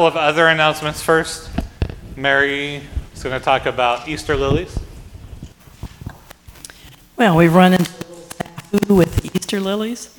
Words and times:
couple 0.00 0.18
of 0.18 0.28
other 0.28 0.46
announcements 0.46 1.02
first. 1.02 1.50
Mary 2.16 2.80
is 3.14 3.22
going 3.22 3.38
to 3.38 3.44
talk 3.44 3.66
about 3.66 4.08
Easter 4.08 4.34
lilies. 4.34 4.78
Well, 7.18 7.36
we've 7.36 7.54
run 7.54 7.74
into 7.74 8.94
with 8.94 9.36
Easter 9.36 9.60
lilies. 9.60 10.18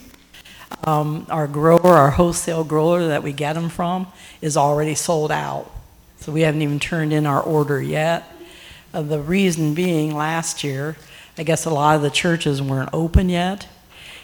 Um, 0.83 1.25
Our 1.31 1.47
grower, 1.47 1.87
our 1.87 2.11
wholesale 2.11 2.63
grower 2.63 3.07
that 3.07 3.23
we 3.23 3.33
get 3.33 3.53
them 3.53 3.69
from, 3.69 4.05
is 4.39 4.55
already 4.55 4.93
sold 4.93 5.31
out. 5.31 5.71
So 6.19 6.31
we 6.31 6.41
haven't 6.41 6.61
even 6.61 6.79
turned 6.79 7.11
in 7.11 7.25
our 7.25 7.41
order 7.41 7.81
yet. 7.81 8.31
Uh, 8.93 9.01
The 9.01 9.19
reason 9.19 9.73
being, 9.73 10.15
last 10.15 10.63
year, 10.63 10.95
I 11.39 11.41
guess 11.41 11.65
a 11.65 11.71
lot 11.71 11.95
of 11.95 12.03
the 12.03 12.11
churches 12.11 12.61
weren't 12.61 12.91
open 12.93 13.29
yet, 13.29 13.67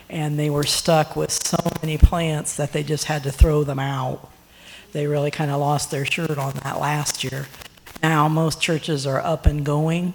and 0.08 0.38
they 0.38 0.52
were 0.52 0.66
stuck 0.66 1.16
with 1.16 1.32
so 1.32 1.58
many 1.82 1.98
plants 1.98 2.55
that 2.58 2.74
they 2.74 2.84
just 2.84 3.05
had 3.05 3.24
to 3.24 3.32
throw 3.32 3.64
them 3.64 3.80
out. 3.80 4.30
They 4.93 5.07
really 5.07 5.31
kind 5.31 5.51
of 5.51 5.59
lost 5.59 5.91
their 5.91 6.05
shirt 6.05 6.38
on 6.38 6.54
that 6.63 6.79
last 6.79 7.23
year. 7.23 7.47
Now, 8.01 8.28
most 8.28 8.61
churches 8.61 9.07
are 9.07 9.19
up 9.19 9.45
and 9.45 9.65
going, 9.65 10.14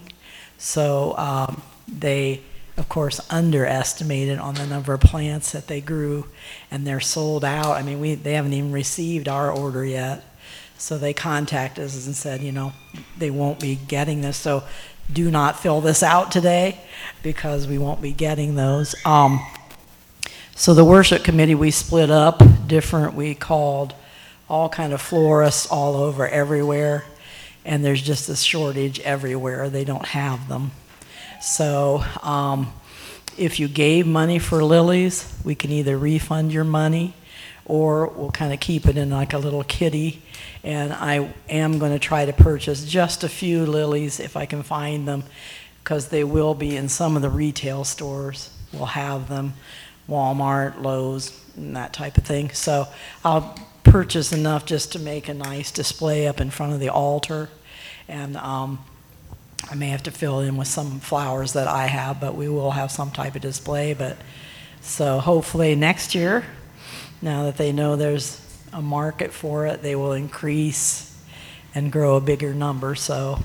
so 0.56 1.16
um, 1.18 1.62
they, 1.88 2.40
of 2.76 2.88
course, 2.88 3.20
underestimated 3.30 4.38
on 4.38 4.54
the 4.54 4.66
number 4.66 4.94
of 4.94 5.00
plants 5.00 5.52
that 5.52 5.66
they 5.66 5.80
grew, 5.80 6.28
and 6.70 6.86
they're 6.86 7.00
sold 7.00 7.44
out. 7.44 7.72
I 7.72 7.82
mean, 7.82 8.00
we, 8.00 8.14
they 8.14 8.34
haven't 8.34 8.52
even 8.52 8.72
received 8.72 9.28
our 9.28 9.50
order 9.50 9.84
yet. 9.84 10.24
So 10.78 10.98
they 10.98 11.12
contacted 11.12 11.84
us 11.84 12.06
and 12.06 12.16
said, 12.16 12.40
you 12.40 12.50
know, 12.50 12.72
they 13.16 13.30
won't 13.30 13.60
be 13.60 13.76
getting 13.76 14.20
this, 14.20 14.36
so 14.36 14.64
do 15.12 15.30
not 15.30 15.60
fill 15.60 15.80
this 15.80 16.02
out 16.02 16.32
today 16.32 16.80
because 17.22 17.66
we 17.66 17.78
won't 17.78 18.02
be 18.02 18.12
getting 18.12 18.56
those. 18.56 18.94
Um, 19.04 19.40
so 20.54 20.74
the 20.74 20.84
worship 20.84 21.22
committee, 21.22 21.54
we 21.54 21.70
split 21.70 22.10
up 22.10 22.42
different, 22.66 23.14
we 23.14 23.34
called 23.34 23.94
all 24.52 24.68
kind 24.68 24.92
of 24.92 25.00
florists 25.00 25.66
all 25.66 25.96
over 25.96 26.28
everywhere, 26.28 27.06
and 27.64 27.82
there's 27.82 28.02
just 28.02 28.28
a 28.28 28.36
shortage 28.36 29.00
everywhere. 29.00 29.70
They 29.70 29.82
don't 29.82 30.04
have 30.04 30.46
them. 30.50 30.72
So 31.40 32.04
um, 32.22 32.70
if 33.38 33.58
you 33.58 33.66
gave 33.66 34.06
money 34.06 34.38
for 34.38 34.62
lilies, 34.62 35.34
we 35.42 35.54
can 35.54 35.70
either 35.70 35.96
refund 35.96 36.52
your 36.52 36.64
money 36.64 37.14
or 37.64 38.08
we'll 38.08 38.30
kind 38.30 38.52
of 38.52 38.60
keep 38.60 38.86
it 38.86 38.98
in 38.98 39.08
like 39.08 39.32
a 39.32 39.38
little 39.38 39.64
kitty. 39.64 40.20
And 40.62 40.92
I 40.92 41.32
am 41.48 41.78
going 41.78 41.92
to 41.92 41.98
try 41.98 42.26
to 42.26 42.32
purchase 42.34 42.84
just 42.84 43.24
a 43.24 43.30
few 43.30 43.64
lilies 43.64 44.20
if 44.20 44.36
I 44.36 44.44
can 44.44 44.62
find 44.62 45.08
them 45.08 45.24
because 45.82 46.08
they 46.08 46.24
will 46.24 46.52
be 46.52 46.76
in 46.76 46.90
some 46.90 47.16
of 47.16 47.22
the 47.22 47.30
retail 47.30 47.84
stores. 47.84 48.54
We'll 48.70 48.84
have 48.84 49.30
them, 49.30 49.54
Walmart, 50.10 50.82
Lowe's, 50.82 51.40
and 51.56 51.74
that 51.76 51.94
type 51.94 52.18
of 52.18 52.24
thing. 52.24 52.50
So 52.50 52.86
I'll 53.24 53.56
purchase 53.84 54.32
enough 54.32 54.64
just 54.66 54.92
to 54.92 54.98
make 54.98 55.28
a 55.28 55.34
nice 55.34 55.70
display 55.70 56.26
up 56.26 56.40
in 56.40 56.50
front 56.50 56.72
of 56.72 56.80
the 56.80 56.88
altar. 56.88 57.48
And 58.08 58.36
um, 58.36 58.84
I 59.70 59.74
may 59.74 59.88
have 59.88 60.02
to 60.04 60.10
fill 60.10 60.40
in 60.40 60.56
with 60.56 60.68
some 60.68 61.00
flowers 61.00 61.52
that 61.54 61.68
I 61.68 61.86
have, 61.86 62.20
but 62.20 62.34
we 62.34 62.48
will 62.48 62.72
have 62.72 62.90
some 62.90 63.10
type 63.10 63.34
of 63.34 63.42
display. 63.42 63.94
But 63.94 64.16
so 64.80 65.18
hopefully 65.18 65.74
next 65.74 66.14
year, 66.14 66.44
now 67.20 67.44
that 67.44 67.56
they 67.56 67.72
know 67.72 67.96
there's 67.96 68.40
a 68.72 68.82
market 68.82 69.32
for 69.32 69.66
it, 69.66 69.82
they 69.82 69.94
will 69.94 70.12
increase 70.12 71.08
and 71.74 71.90
grow 71.92 72.16
a 72.16 72.20
bigger 72.20 72.54
number. 72.54 72.94
So 72.94 73.38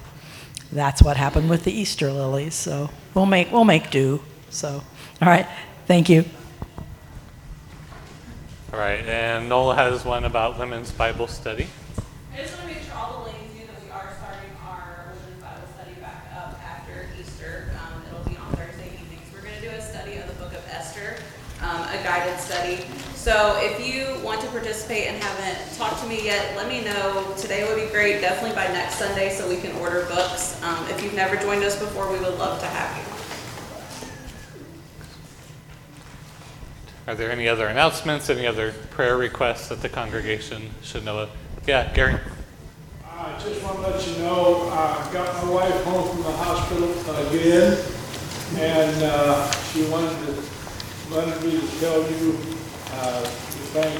that's 0.72 1.02
what 1.02 1.18
happened 1.18 1.50
with 1.50 1.64
the 1.64 1.72
Easter 1.72 2.12
lilies. 2.12 2.56
So 2.56 2.90
we'll 3.14 3.26
make 3.26 3.52
we'll 3.52 3.66
make 3.66 3.90
do. 3.92 4.22
So 4.50 4.84
all 5.22 5.28
right, 5.28 5.48
thank 5.86 6.10
you. 6.10 6.26
All 8.78 8.84
right, 8.84 9.04
and 9.08 9.50
Noel 9.50 9.74
has 9.74 10.06
one 10.06 10.24
about 10.24 10.60
women's 10.60 10.92
Bible 10.92 11.26
study. 11.26 11.66
I 12.32 12.42
just 12.44 12.56
want 12.60 12.70
to 12.70 12.76
make 12.76 12.84
sure 12.84 12.94
all 12.94 13.24
the 13.24 13.32
ladies 13.32 13.50
knew 13.58 13.66
that 13.66 13.82
we 13.82 13.90
are 13.90 14.14
starting 14.22 14.54
our 14.62 15.18
women's 15.18 15.42
Bible 15.42 15.68
study 15.74 15.94
back 16.00 16.30
up 16.38 16.62
after 16.62 17.10
Easter. 17.20 17.72
Um, 17.74 18.04
it'll 18.06 18.30
be 18.30 18.38
on 18.38 18.54
Thursday 18.54 18.94
evenings. 19.02 19.34
We're 19.34 19.42
going 19.42 19.56
to 19.56 19.62
do 19.62 19.70
a 19.70 19.82
study 19.82 20.18
of 20.18 20.28
the 20.28 20.36
book 20.36 20.54
of 20.54 20.62
Esther, 20.70 21.18
um, 21.64 21.90
a 21.90 21.98
guided 22.04 22.38
study. 22.38 22.86
So 23.16 23.58
if 23.64 23.82
you 23.82 24.24
want 24.24 24.42
to 24.42 24.48
participate 24.50 25.08
and 25.08 25.24
haven't 25.24 25.76
talked 25.76 26.00
to 26.04 26.08
me 26.08 26.24
yet, 26.24 26.56
let 26.56 26.70
me 26.70 26.86
know. 26.86 27.34
Today 27.36 27.66
would 27.66 27.84
be 27.84 27.90
great, 27.90 28.22
definitely 28.22 28.54
by 28.54 28.68
next 28.68 29.00
Sunday, 29.00 29.34
so 29.34 29.50
we 29.50 29.58
can 29.58 29.76
order 29.78 30.06
books. 30.06 30.62
Um, 30.62 30.86
if 30.92 31.02
you've 31.02 31.16
never 31.16 31.36
joined 31.38 31.64
us 31.64 31.80
before, 31.80 32.14
we 32.14 32.20
would 32.20 32.38
love 32.38 32.60
to 32.60 32.68
have 32.68 32.96
you. 32.96 33.17
Are 37.08 37.16
there 37.16 37.32
any 37.32 37.48
other 37.48 37.68
announcements, 37.68 38.30
any 38.30 38.46
other 38.46 38.74
prayer 38.92 39.16
requests 39.16 39.70
that 39.70 39.82
the 39.82 39.88
congregation 39.88 40.72
should 40.82 41.06
know 41.06 41.20
of? 41.20 41.30
Yeah, 41.66 41.94
Gary? 41.94 42.20
I 43.06 43.40
just 43.40 43.64
want 43.64 43.78
to 43.78 43.82
let 43.92 44.06
you 44.06 44.18
know, 44.24 44.68
I 44.74 45.10
got 45.14 45.42
my 45.42 45.50
wife 45.50 45.84
home 45.86 46.10
from 46.10 46.24
the 46.24 46.32
hospital 46.34 46.92
again, 47.30 47.78
and 48.58 49.04
uh, 49.04 49.50
she 49.72 49.86
wanted 49.86 50.10
to, 50.26 50.34
wanted 51.16 51.42
me 51.46 51.62
to 51.62 51.80
tell 51.80 52.02
you, 52.12 52.38
uh, 52.92 53.24
to 53.24 53.30
thank 53.72 53.98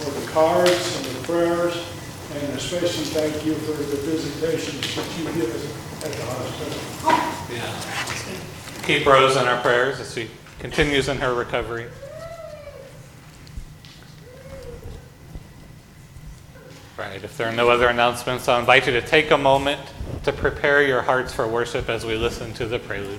for 0.00 0.10
the 0.18 0.26
cards 0.32 0.96
and 0.96 1.14
the 1.14 1.26
prayers, 1.26 1.86
and 2.32 2.54
especially 2.54 3.04
thank 3.12 3.44
you 3.44 3.52
for 3.56 3.72
the 3.72 3.96
visitations 4.08 4.96
that 4.96 5.18
you 5.18 5.24
give 5.38 5.54
us 5.54 6.02
at 6.02 6.10
the 6.10 6.24
hospital. 6.24 6.80
Yeah. 7.54 8.86
Keep 8.86 9.06
Rose 9.06 9.36
in 9.36 9.46
our 9.46 9.60
prayers 9.60 10.00
as 10.00 10.14
she 10.14 10.30
continues 10.60 11.10
in 11.10 11.18
her 11.18 11.34
recovery. 11.34 11.88
Right, 16.98 17.24
if 17.24 17.38
there 17.38 17.48
are 17.48 17.52
no 17.52 17.70
other 17.70 17.88
announcements, 17.88 18.48
I'll 18.48 18.60
invite 18.60 18.86
you 18.86 18.92
to 18.92 19.00
take 19.00 19.30
a 19.30 19.38
moment 19.38 19.80
to 20.24 20.32
prepare 20.32 20.82
your 20.82 21.00
hearts 21.00 21.32
for 21.32 21.48
worship 21.48 21.88
as 21.88 22.04
we 22.04 22.16
listen 22.16 22.52
to 22.54 22.66
the 22.66 22.78
prelude. 22.78 23.18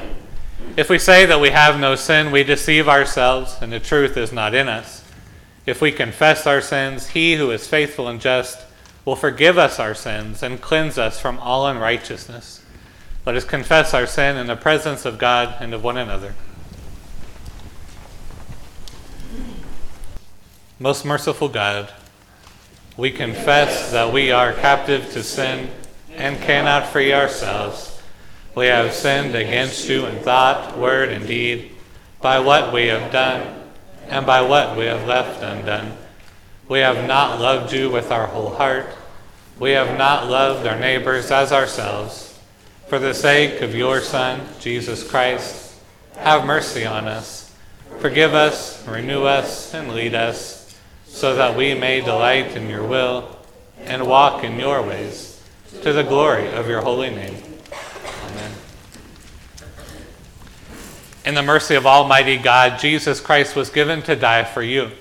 If 0.77 0.89
we 0.89 0.99
say 0.99 1.25
that 1.25 1.41
we 1.41 1.49
have 1.49 1.79
no 1.79 1.95
sin, 1.95 2.31
we 2.31 2.43
deceive 2.43 2.87
ourselves, 2.87 3.57
and 3.61 3.73
the 3.73 3.79
truth 3.79 4.15
is 4.15 4.31
not 4.31 4.55
in 4.55 4.69
us. 4.69 5.03
If 5.65 5.81
we 5.81 5.91
confess 5.91 6.47
our 6.47 6.61
sins, 6.61 7.09
he 7.09 7.35
who 7.35 7.51
is 7.51 7.67
faithful 7.67 8.07
and 8.07 8.21
just 8.21 8.57
will 9.03 9.17
forgive 9.17 9.57
us 9.57 9.79
our 9.79 9.93
sins 9.93 10.41
and 10.41 10.61
cleanse 10.61 10.97
us 10.97 11.19
from 11.19 11.39
all 11.39 11.67
unrighteousness. 11.67 12.63
Let 13.25 13.35
us 13.35 13.43
confess 13.43 13.93
our 13.93 14.07
sin 14.07 14.37
in 14.37 14.47
the 14.47 14.55
presence 14.55 15.05
of 15.05 15.17
God 15.17 15.55
and 15.59 15.73
of 15.73 15.83
one 15.83 15.97
another. 15.97 16.35
Most 20.79 21.03
merciful 21.03 21.49
God, 21.49 21.91
we 22.95 23.11
confess 23.11 23.91
that 23.91 24.13
we 24.13 24.31
are 24.31 24.53
captive 24.53 25.11
to 25.11 25.21
sin 25.21 25.69
and 26.15 26.39
cannot 26.39 26.87
free 26.87 27.13
ourselves. 27.13 27.90
We 28.55 28.67
have 28.67 28.93
sinned 28.93 29.35
against 29.35 29.87
you 29.87 30.05
in 30.05 30.19
thought, 30.19 30.77
word, 30.77 31.09
and 31.09 31.25
deed, 31.25 31.71
by 32.21 32.39
what 32.39 32.73
we 32.73 32.87
have 32.87 33.11
done 33.11 33.63
and 34.07 34.25
by 34.25 34.41
what 34.41 34.77
we 34.77 34.85
have 34.85 35.07
left 35.07 35.41
undone. 35.41 35.97
We 36.67 36.79
have 36.79 37.07
not 37.07 37.39
loved 37.39 37.73
you 37.73 37.89
with 37.89 38.11
our 38.11 38.27
whole 38.27 38.55
heart. 38.55 38.87
We 39.59 39.71
have 39.71 39.97
not 39.97 40.27
loved 40.27 40.67
our 40.67 40.79
neighbors 40.79 41.31
as 41.31 41.51
ourselves. 41.51 42.39
For 42.87 42.99
the 42.99 43.13
sake 43.13 43.61
of 43.61 43.73
your 43.73 44.01
Son, 44.01 44.41
Jesus 44.59 45.09
Christ, 45.09 45.75
have 46.17 46.45
mercy 46.45 46.85
on 46.85 47.07
us. 47.07 47.53
Forgive 47.99 48.33
us, 48.33 48.85
renew 48.87 49.23
us, 49.23 49.73
and 49.73 49.93
lead 49.93 50.13
us, 50.13 50.77
so 51.05 51.35
that 51.35 51.55
we 51.55 51.73
may 51.73 52.01
delight 52.01 52.55
in 52.55 52.69
your 52.69 52.83
will 52.83 53.37
and 53.79 54.07
walk 54.07 54.43
in 54.43 54.59
your 54.59 54.81
ways, 54.81 55.41
to 55.83 55.93
the 55.93 56.03
glory 56.03 56.47
of 56.51 56.67
your 56.67 56.81
holy 56.81 57.09
name. 57.09 57.35
Amen. 58.25 58.51
In 61.25 61.35
the 61.35 61.43
mercy 61.43 61.75
of 61.75 61.85
Almighty 61.85 62.37
God, 62.37 62.79
Jesus 62.79 63.19
Christ 63.19 63.55
was 63.55 63.69
given 63.69 64.01
to 64.03 64.15
die 64.15 64.43
for 64.43 64.63
you. 64.63 64.91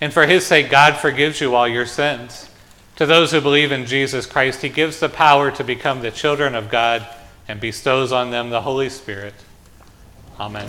And 0.00 0.12
for 0.12 0.26
his 0.26 0.46
sake, 0.46 0.70
God 0.70 0.96
forgives 0.96 1.40
you 1.40 1.54
all 1.54 1.68
your 1.68 1.86
sins. 1.86 2.48
To 2.96 3.06
those 3.06 3.32
who 3.32 3.40
believe 3.40 3.70
in 3.70 3.86
Jesus 3.86 4.26
Christ, 4.26 4.62
he 4.62 4.68
gives 4.68 4.98
the 4.98 5.08
power 5.08 5.50
to 5.52 5.64
become 5.64 6.00
the 6.00 6.10
children 6.10 6.54
of 6.54 6.70
God 6.70 7.06
and 7.46 7.60
bestows 7.60 8.12
on 8.12 8.30
them 8.30 8.50
the 8.50 8.62
Holy 8.62 8.88
Spirit. 8.88 9.34
Amen. 10.40 10.68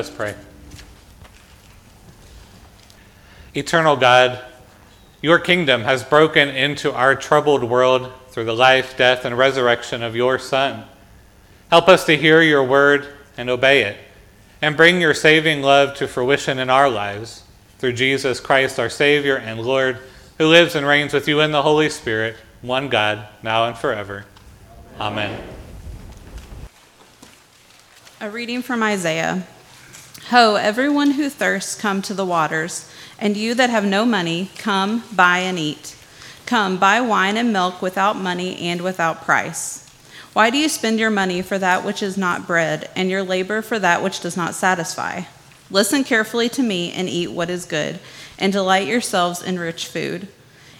Us 0.00 0.10
pray. 0.10 0.34
Eternal 3.54 3.96
God, 3.96 4.42
your 5.22 5.38
kingdom 5.38 5.82
has 5.82 6.02
broken 6.02 6.48
into 6.48 6.92
our 6.92 7.14
troubled 7.14 7.62
world 7.62 8.12
through 8.30 8.44
the 8.46 8.54
life, 8.54 8.96
death, 8.96 9.24
and 9.24 9.36
resurrection 9.36 10.02
of 10.02 10.16
your 10.16 10.38
Son. 10.38 10.84
Help 11.70 11.88
us 11.88 12.04
to 12.06 12.16
hear 12.16 12.42
your 12.42 12.64
word 12.64 13.06
and 13.36 13.48
obey 13.50 13.82
it, 13.82 13.96
and 14.62 14.76
bring 14.76 15.00
your 15.00 15.14
saving 15.14 15.62
love 15.62 15.96
to 15.96 16.08
fruition 16.08 16.58
in 16.58 16.70
our 16.70 16.88
lives 16.88 17.44
through 17.78 17.92
Jesus 17.92 18.40
Christ, 18.40 18.78
our 18.78 18.90
Savior 18.90 19.36
and 19.36 19.60
Lord, 19.60 19.98
who 20.38 20.46
lives 20.46 20.74
and 20.74 20.86
reigns 20.86 21.12
with 21.12 21.28
you 21.28 21.40
in 21.40 21.52
the 21.52 21.62
Holy 21.62 21.90
Spirit, 21.90 22.36
one 22.62 22.88
God, 22.88 23.26
now 23.42 23.66
and 23.66 23.76
forever. 23.76 24.24
Amen. 24.98 25.40
A 28.20 28.30
reading 28.30 28.62
from 28.62 28.82
Isaiah. 28.82 29.46
Ho, 30.30 30.54
everyone 30.54 31.10
who 31.12 31.28
thirsts, 31.28 31.74
come 31.74 32.02
to 32.02 32.14
the 32.14 32.24
waters, 32.24 32.88
and 33.18 33.36
you 33.36 33.52
that 33.56 33.68
have 33.68 33.84
no 33.84 34.04
money, 34.04 34.52
come, 34.58 35.02
buy 35.12 35.38
and 35.38 35.58
eat. 35.58 35.96
Come, 36.46 36.78
buy 36.78 37.00
wine 37.00 37.36
and 37.36 37.52
milk 37.52 37.82
without 37.82 38.14
money 38.14 38.56
and 38.58 38.80
without 38.80 39.24
price. 39.24 39.90
Why 40.32 40.50
do 40.50 40.56
you 40.56 40.68
spend 40.68 41.00
your 41.00 41.10
money 41.10 41.42
for 41.42 41.58
that 41.58 41.84
which 41.84 42.00
is 42.00 42.16
not 42.16 42.46
bread, 42.46 42.88
and 42.94 43.10
your 43.10 43.24
labor 43.24 43.60
for 43.60 43.80
that 43.80 44.04
which 44.04 44.20
does 44.20 44.36
not 44.36 44.54
satisfy? 44.54 45.22
Listen 45.68 46.04
carefully 46.04 46.48
to 46.50 46.62
me 46.62 46.92
and 46.92 47.08
eat 47.08 47.32
what 47.32 47.50
is 47.50 47.64
good, 47.64 47.98
and 48.38 48.52
delight 48.52 48.86
yourselves 48.86 49.42
in 49.42 49.58
rich 49.58 49.88
food. 49.88 50.28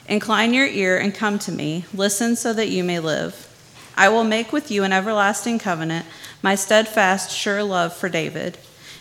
Incline 0.06 0.54
your 0.54 0.68
ear 0.68 0.96
and 0.96 1.12
come 1.12 1.40
to 1.40 1.50
me. 1.50 1.86
Listen 1.92 2.36
so 2.36 2.52
that 2.52 2.68
you 2.68 2.84
may 2.84 3.00
live. 3.00 3.48
I 3.96 4.10
will 4.10 4.22
make 4.22 4.52
with 4.52 4.70
you 4.70 4.84
an 4.84 4.92
everlasting 4.92 5.58
covenant, 5.58 6.06
my 6.40 6.54
steadfast, 6.54 7.32
sure 7.32 7.64
love 7.64 7.92
for 7.92 8.08
David. 8.08 8.56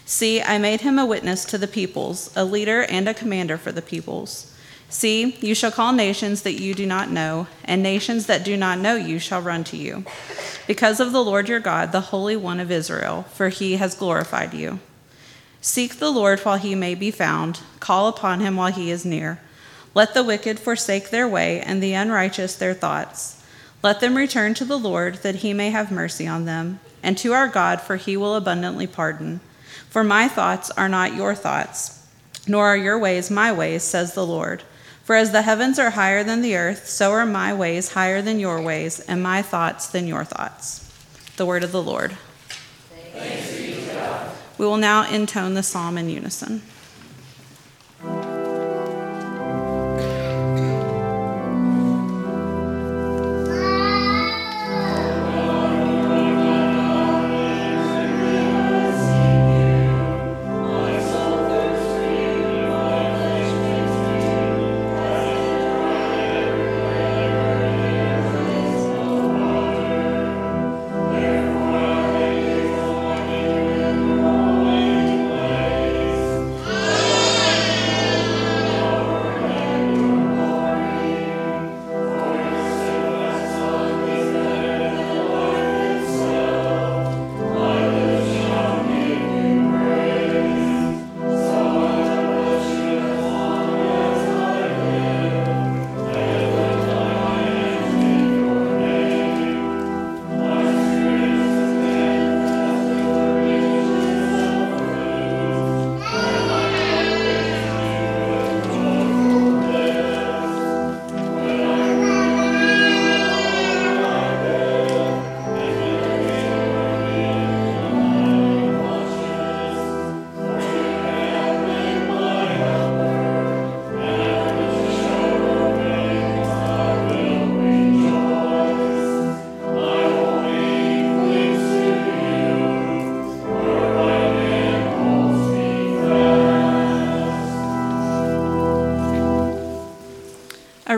See, 0.10 0.42
I 0.42 0.58
made 0.58 0.82
him 0.82 0.98
a 0.98 1.06
witness 1.06 1.46
to 1.46 1.60
the 1.60 1.68
peoples, 1.68 2.32
a 2.36 2.44
leader 2.44 2.82
and 2.82 3.08
a 3.08 3.14
commander 3.14 3.60
for 3.60 3.72
the 3.72 3.84
peoples. 3.84 4.52
See, 4.90 5.36
you 5.40 5.54
shall 5.54 5.70
call 5.70 5.94
nations 5.94 6.42
that 6.42 6.60
you 6.60 6.74
do 6.74 6.88
not 6.88 7.12
know, 7.12 7.46
and 7.64 7.84
nations 7.84 8.26
that 8.26 8.44
do 8.44 8.58
not 8.58 8.80
know 8.80 8.96
you 8.96 9.20
shall 9.20 9.40
run 9.40 9.64
to 9.66 9.78
you. 9.78 10.04
Because 10.66 11.00
of 11.00 11.12
the 11.12 11.24
Lord 11.24 11.48
your 11.48 11.60
God, 11.60 11.92
the 11.92 12.10
Holy 12.10 12.36
One 12.36 12.60
of 12.60 12.72
Israel, 12.72 13.28
for 13.34 13.50
he 13.50 13.76
has 13.76 13.94
glorified 13.94 14.56
you. 14.56 14.80
Seek 15.62 15.98
the 16.00 16.12
Lord 16.12 16.40
while 16.40 16.58
he 16.58 16.74
may 16.74 16.96
be 16.96 17.12
found, 17.12 17.60
call 17.80 18.08
upon 18.08 18.40
him 18.40 18.56
while 18.56 18.72
he 18.72 18.90
is 18.90 19.06
near. 19.06 19.40
Let 19.94 20.16
the 20.16 20.24
wicked 20.24 20.60
forsake 20.60 21.12
their 21.12 21.28
way, 21.28 21.62
and 21.62 21.84
the 21.84 21.94
unrighteous 21.94 22.56
their 22.56 22.74
thoughts. 22.74 23.44
Let 23.84 24.00
them 24.00 24.18
return 24.18 24.56
to 24.56 24.66
the 24.66 24.80
Lord, 24.80 25.18
that 25.18 25.36
he 25.36 25.54
may 25.54 25.70
have 25.70 25.92
mercy 25.92 26.28
on 26.28 26.46
them, 26.46 26.80
and 27.04 27.16
to 27.20 27.32
our 27.34 27.48
God, 27.48 27.80
for 27.80 27.98
he 27.98 28.18
will 28.18 28.36
abundantly 28.36 28.88
pardon. 28.88 29.42
For 29.90 30.04
my 30.04 30.28
thoughts 30.28 30.70
are 30.72 30.90
not 30.90 31.16
your 31.16 31.34
thoughts, 31.34 32.06
nor 32.48 32.68
are 32.68 32.78
your 32.78 33.00
ways 33.00 33.32
my 33.32 33.52
ways, 33.52 33.84
says 33.84 34.14
the 34.14 34.26
Lord. 34.26 34.64
For 35.04 35.16
as 35.16 35.32
the 35.32 35.42
heavens 35.42 35.80
are 35.80 35.90
higher 35.90 36.24
than 36.24 36.42
the 36.42 36.56
earth, 36.56 36.88
so 36.88 37.12
are 37.12 37.26
my 37.26 37.52
ways 37.54 37.94
higher 37.94 38.22
than 38.22 38.40
your 38.40 38.62
ways, 38.62 39.00
and 39.00 39.24
my 39.24 39.42
thoughts 39.42 39.88
than 39.88 40.06
your 40.06 40.24
thoughts. 40.24 40.86
The 41.38 41.46
word 41.48 41.64
of 41.64 41.72
the 41.72 41.82
Lord. 41.82 42.16
We 44.60 44.66
will 44.66 44.78
now 44.78 45.10
intone 45.10 45.56
the 45.56 45.64
psalm 45.64 45.98
in 45.98 46.10
unison. 46.10 46.62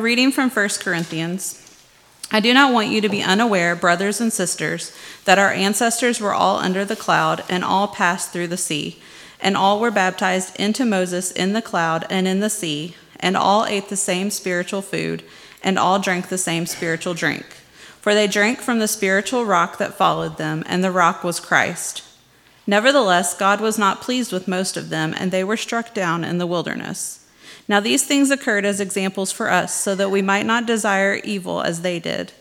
Reading 0.02 0.32
from 0.32 0.50
1 0.50 0.70
Corinthians. 0.80 1.58
I 2.32 2.40
do 2.40 2.54
not 2.54 2.74
want 2.74 2.90
you 2.90 3.02
to 3.02 3.10
be 3.10 3.22
unaware, 3.22 3.76
brothers 3.76 4.20
and 4.20 4.34
sisters, 4.34 4.96
that 5.26 5.38
our 5.38 5.52
ancestors 5.52 6.20
were 6.20 6.34
all 6.34 6.58
under 6.58 6.84
the 6.84 6.96
cloud 6.96 7.44
and 7.50 7.64
all 7.64 7.88
passed 7.88 8.32
through 8.32 8.48
the 8.48 8.58
sea, 8.58 9.02
and 9.40 9.56
all 9.56 9.80
were 9.80 9.92
baptized 9.92 10.56
into 10.60 10.86
Moses 10.86 11.32
in 11.32 11.54
the 11.54 11.62
cloud 11.62 12.06
and 12.10 12.28
in 12.28 12.40
the 12.40 12.50
sea, 12.50 12.96
and 13.20 13.38
all 13.38 13.66
ate 13.66 13.90
the 13.90 13.98
same 13.98 14.32
spiritual 14.32 14.82
food, 14.82 15.24
and 15.64 15.78
all 15.78 16.00
drank 16.00 16.30
the 16.30 16.38
same 16.38 16.66
spiritual 16.66 17.14
drink. 17.14 17.46
For 18.00 18.16
they 18.16 18.28
drank 18.28 18.62
from 18.62 18.80
the 18.80 18.88
spiritual 18.88 19.46
rock 19.46 19.78
that 19.78 19.98
followed 19.98 20.38
them, 20.38 20.64
and 20.66 20.84
the 20.84 20.92
rock 20.92 21.24
was 21.24 21.40
Christ. 21.40 22.04
Nevertheless, 22.66 23.38
God 23.38 23.60
was 23.60 23.78
not 23.78 24.02
pleased 24.02 24.32
with 24.32 24.48
most 24.48 24.78
of 24.78 24.90
them, 24.90 25.14
and 25.18 25.32
they 25.32 25.44
were 25.44 25.58
struck 25.58 25.94
down 25.94 26.24
in 26.24 26.38
the 26.38 26.48
wilderness. 26.48 27.21
Now 27.72 27.80
these 27.80 28.04
things 28.04 28.32
occurred 28.32 28.66
as 28.66 28.82
examples 28.82 29.32
for 29.32 29.50
us, 29.50 29.74
so 29.74 29.96
that 29.96 30.12
we 30.12 30.22
might 30.22 30.46
not 30.46 30.66
desire 30.66 31.22
evil 31.24 31.62
as 31.62 31.84
they 31.84 32.00
did. 32.00 32.34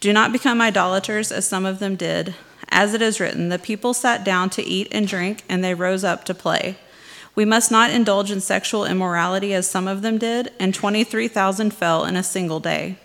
Do 0.00 0.14
not 0.14 0.32
become 0.32 0.62
idolaters, 0.62 1.30
as 1.30 1.46
some 1.46 1.66
of 1.66 1.78
them 1.78 1.94
did. 1.94 2.34
As 2.70 2.94
it 2.94 3.02
is 3.02 3.20
written, 3.20 3.50
the 3.50 3.58
people 3.58 3.92
sat 3.92 4.24
down 4.24 4.48
to 4.48 4.64
eat 4.64 4.88
and 4.90 5.06
drink, 5.06 5.44
and 5.46 5.62
they 5.62 5.74
rose 5.74 6.04
up 6.04 6.24
to 6.24 6.32
play. 6.32 6.78
We 7.34 7.44
must 7.44 7.70
not 7.70 7.90
indulge 7.90 8.30
in 8.30 8.40
sexual 8.40 8.86
immorality, 8.86 9.52
as 9.52 9.68
some 9.68 9.86
of 9.86 10.00
them 10.00 10.16
did, 10.16 10.52
and 10.58 10.72
23,000 10.72 11.74
fell 11.74 12.06
in 12.06 12.16
a 12.16 12.22
single 12.22 12.58
day. 12.58 12.96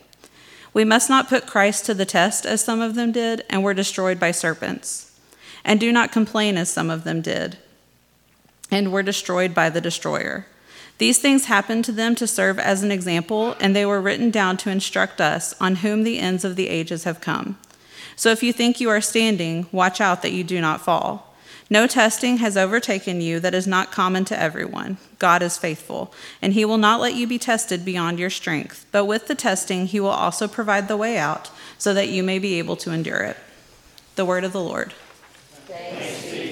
We 0.74 0.86
must 0.86 1.10
not 1.10 1.28
put 1.28 1.48
Christ 1.48 1.86
to 1.88 1.94
the 1.94 2.06
test, 2.06 2.46
as 2.46 2.63
some 2.63 2.80
of 2.80 2.96
them 2.96 3.12
did, 3.12 3.44
and 3.50 3.62
were 3.62 3.74
destroyed 3.74 4.22
by 4.22 4.32
serpents. 4.32 5.20
And 5.66 5.82
do 5.82 5.92
not 5.92 6.13
complain, 6.13 6.56
as 6.56 6.72
some 6.72 6.90
of 6.90 7.04
them 7.04 7.22
did, 7.22 7.58
and 8.72 8.90
were 8.90 9.04
destroyed 9.04 9.54
by 9.54 9.70
the 9.70 9.82
destroyer. 9.82 10.48
These 10.98 11.20
things 11.20 11.46
happened 11.46 11.86
to 11.86 11.92
them 11.92 12.16
to 12.16 12.28
serve 12.28 12.60
as 12.60 12.84
an 12.84 12.92
example, 12.92 13.56
and 13.60 13.76
they 13.76 13.86
were 13.86 14.02
written 14.02 14.30
down 14.30 14.58
to 14.58 14.70
instruct 14.70 15.20
us 15.20 15.54
on 15.60 15.78
whom 15.78 16.04
the 16.04 16.20
ends 16.20 16.46
of 16.46 16.56
the 16.56 16.70
ages 16.70 17.04
have 17.04 17.22
come. 17.22 17.58
So 18.16 18.30
if 18.30 18.44
you 18.44 18.54
think 18.54 18.80
you 18.80 18.90
are 18.90 19.02
standing, 19.02 19.66
watch 19.72 20.00
out 20.00 20.22
that 20.22 20.32
you 20.32 20.44
do 20.44 20.62
not 20.62 20.82
fall. 20.82 21.34
No 21.70 21.88
testing 21.88 22.38
has 22.38 22.56
overtaken 22.56 23.22
you 23.22 23.40
that 23.40 23.56
is 23.56 23.66
not 23.66 23.92
common 23.92 24.26
to 24.26 24.40
everyone. 24.40 24.98
God 25.18 25.42
is 25.42 25.58
faithful, 25.58 26.14
and 26.42 26.54
he 26.54 26.66
will 26.66 26.78
not 26.78 27.02
let 27.02 27.16
you 27.16 27.26
be 27.26 27.40
tested 27.40 27.84
beyond 27.84 28.20
your 28.20 28.30
strength. 28.30 28.86
But 28.92 29.06
with 29.06 29.28
the 29.28 29.34
testing, 29.34 29.88
he 29.88 30.00
will 30.00 30.10
also 30.10 30.48
provide 30.48 30.88
the 30.88 30.98
way 30.98 31.18
out 31.18 31.50
so 31.80 31.94
that 31.96 32.10
you 32.10 32.22
may 32.22 32.38
be 32.38 32.60
able 32.60 32.76
to 32.78 32.92
endure 32.92 33.24
it. 33.24 33.38
The 34.16 34.26
word 34.26 34.44
of 34.44 34.54
the 34.54 34.62
Lord. 34.62 34.94
The 35.68 36.43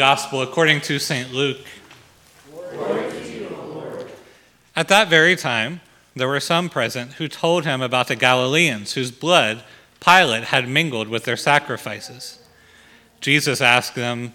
Gospel 0.00 0.40
according 0.40 0.80
to 0.80 0.98
St. 0.98 1.30
Luke. 1.30 1.58
At 4.74 4.88
that 4.88 5.08
very 5.08 5.36
time, 5.36 5.82
there 6.16 6.26
were 6.26 6.40
some 6.40 6.70
present 6.70 7.12
who 7.12 7.28
told 7.28 7.66
him 7.66 7.82
about 7.82 8.08
the 8.08 8.16
Galileans 8.16 8.94
whose 8.94 9.10
blood 9.10 9.62
Pilate 10.02 10.44
had 10.44 10.66
mingled 10.66 11.08
with 11.08 11.24
their 11.24 11.36
sacrifices. 11.36 12.38
Jesus 13.20 13.60
asked 13.60 13.94
them, 13.94 14.32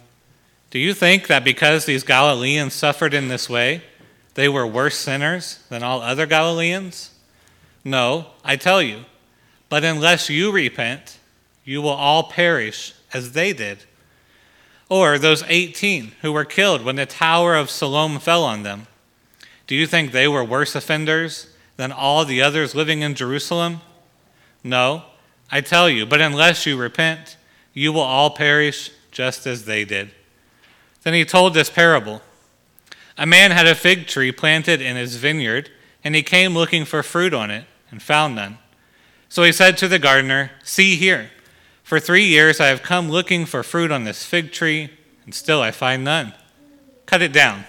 Do 0.70 0.78
you 0.78 0.94
think 0.94 1.26
that 1.26 1.44
because 1.44 1.86
these 1.86 2.04
Galileans 2.04 2.76
suffered 2.76 3.16
in 3.16 3.28
this 3.28 3.50
way, 3.50 3.82
they 4.36 4.48
were 4.48 4.68
worse 4.68 5.00
sinners 5.00 5.64
than 5.70 5.82
all 5.82 6.00
other 6.04 6.28
Galileans? 6.28 7.10
No, 7.84 8.28
I 8.44 8.56
tell 8.56 8.84
you, 8.84 9.06
but 9.70 9.84
unless 9.84 10.30
you 10.30 10.52
repent, 10.52 11.18
you 11.64 11.82
will 11.82 11.90
all 11.90 12.30
perish 12.30 12.94
as 13.12 13.32
they 13.32 13.52
did. 13.52 13.80
Or 14.90 15.18
those 15.18 15.44
18 15.48 16.14
who 16.22 16.32
were 16.32 16.46
killed 16.46 16.84
when 16.84 16.96
the 16.96 17.06
Tower 17.06 17.56
of 17.56 17.70
Siloam 17.70 18.20
fell 18.20 18.44
on 18.44 18.64
them. 18.64 18.88
Do 19.68 19.76
you 19.76 19.88
think 19.88 20.12
they 20.12 20.28
were 20.28 20.44
worse 20.44 20.76
offenders 20.76 21.48
than 21.78 21.92
all 21.92 22.24
the 22.24 22.42
others 22.42 22.76
living 22.76 23.02
in 23.02 23.16
Jerusalem? 23.16 23.82
No, 24.64 25.04
I 25.52 25.62
tell 25.62 25.90
you, 25.90 26.06
but 26.06 26.22
unless 26.22 26.66
you 26.66 26.78
repent, 26.78 27.38
you 27.74 27.92
will 27.92 28.02
all 28.02 28.30
perish 28.30 28.92
just 29.12 29.48
as 29.48 29.66
they 29.66 29.86
did. 29.86 30.12
Then 31.04 31.14
he 31.14 31.26
told 31.26 31.54
this 31.54 31.70
parable 31.70 32.22
A 33.18 33.26
man 33.26 33.52
had 33.52 33.68
a 33.68 33.76
fig 33.76 34.08
tree 34.08 34.32
planted 34.32 34.82
in 34.82 34.96
his 34.96 35.16
vineyard, 35.16 35.70
and 36.04 36.16
he 36.16 36.24
came 36.24 36.54
looking 36.54 36.86
for 36.86 37.02
fruit 37.04 37.34
on 37.34 37.50
it, 37.50 37.66
and 37.90 38.02
found 38.02 38.36
none. 38.36 38.58
So 39.30 39.44
he 39.44 39.52
said 39.52 39.78
to 39.78 39.88
the 39.88 40.00
gardener, 40.00 40.52
See 40.64 40.96
here. 40.96 41.32
For 41.86 42.00
three 42.00 42.26
years 42.26 42.60
I 42.60 42.70
have 42.70 42.82
come 42.82 43.12
looking 43.12 43.46
for 43.46 43.62
fruit 43.62 43.92
on 43.92 44.06
this 44.06 44.26
fig 44.26 44.52
tree, 44.52 44.90
and 45.24 45.36
still 45.36 45.62
I 45.62 45.70
find 45.70 46.04
none. 46.04 46.34
Cut 47.06 47.22
it 47.22 47.32
down. 47.32 47.66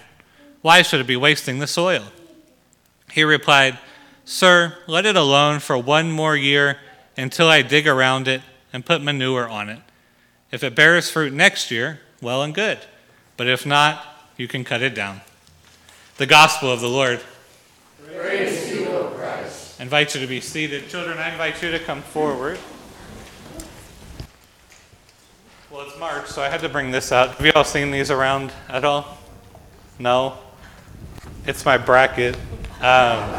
Why 0.63 0.81
should 0.81 0.99
it 0.99 1.05
be 1.05 1.15
wasting 1.15 1.59
the 1.59 1.67
soil? 1.67 2.05
He 3.11 3.23
replied, 3.23 3.77
Sir, 4.25 4.75
let 4.87 5.05
it 5.05 5.15
alone 5.15 5.59
for 5.59 5.77
one 5.77 6.11
more 6.11 6.35
year 6.35 6.79
until 7.15 7.47
I 7.47 7.61
dig 7.61 7.87
around 7.87 8.27
it 8.27 8.41
and 8.73 8.83
put 8.83 9.03
manure 9.03 9.47
on 9.47 9.69
it. 9.69 9.81
If 10.51 10.63
it 10.63 10.73
bears 10.73 11.11
fruit 11.11 11.31
next 11.31 11.69
year, 11.69 11.99
well 12.19 12.41
and 12.41 12.55
good. 12.55 12.79
But 13.37 13.45
if 13.45 13.67
not, 13.67 14.03
you 14.35 14.47
can 14.47 14.63
cut 14.63 14.81
it 14.81 14.95
down. 14.95 15.21
The 16.17 16.25
Gospel 16.25 16.71
of 16.71 16.81
the 16.81 16.89
Lord. 16.89 17.21
Praise 18.03 18.73
you, 18.73 18.87
O 18.87 19.09
Christ. 19.09 19.79
I 19.79 19.83
invite 19.83 20.15
you 20.15 20.21
to 20.21 20.27
be 20.27 20.41
seated. 20.41 20.89
Children, 20.89 21.19
I 21.19 21.29
invite 21.29 21.61
you 21.61 21.69
to 21.69 21.77
come 21.77 22.01
forward. 22.01 22.57
Well, 25.77 25.85
it's 25.85 25.99
March, 25.99 26.25
so 26.25 26.41
I 26.41 26.49
had 26.49 26.61
to 26.61 26.69
bring 26.69 26.89
this 26.89 27.11
out. 27.11 27.35
Have 27.35 27.45
you 27.45 27.51
all 27.53 27.63
seen 27.63 27.91
these 27.91 28.09
around 28.09 28.51
at 28.67 28.83
all? 28.83 29.19
No? 29.99 30.39
It's 31.45 31.65
my 31.65 31.77
bracket. 31.77 32.33
Um, 32.77 33.29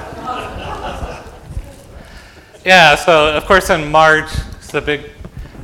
yeah, 2.64 2.94
so 2.94 3.36
of 3.36 3.44
course 3.44 3.70
in 3.70 3.90
March, 3.90 4.30
it's 4.54 4.70
the 4.70 4.80
big 4.80 5.10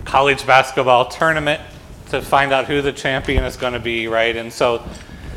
college 0.05 0.45
basketball 0.49 1.07
tournament 1.07 1.61
to 2.09 2.21
find 2.21 2.53
out 2.53 2.65
who 2.65 2.83
the 2.83 2.93
champion 2.93 3.45
is 3.45 3.57
going 3.57 3.75
to 3.75 3.79
be, 3.79 4.09
right? 4.09 4.35
And 4.35 4.53
so 4.53 4.85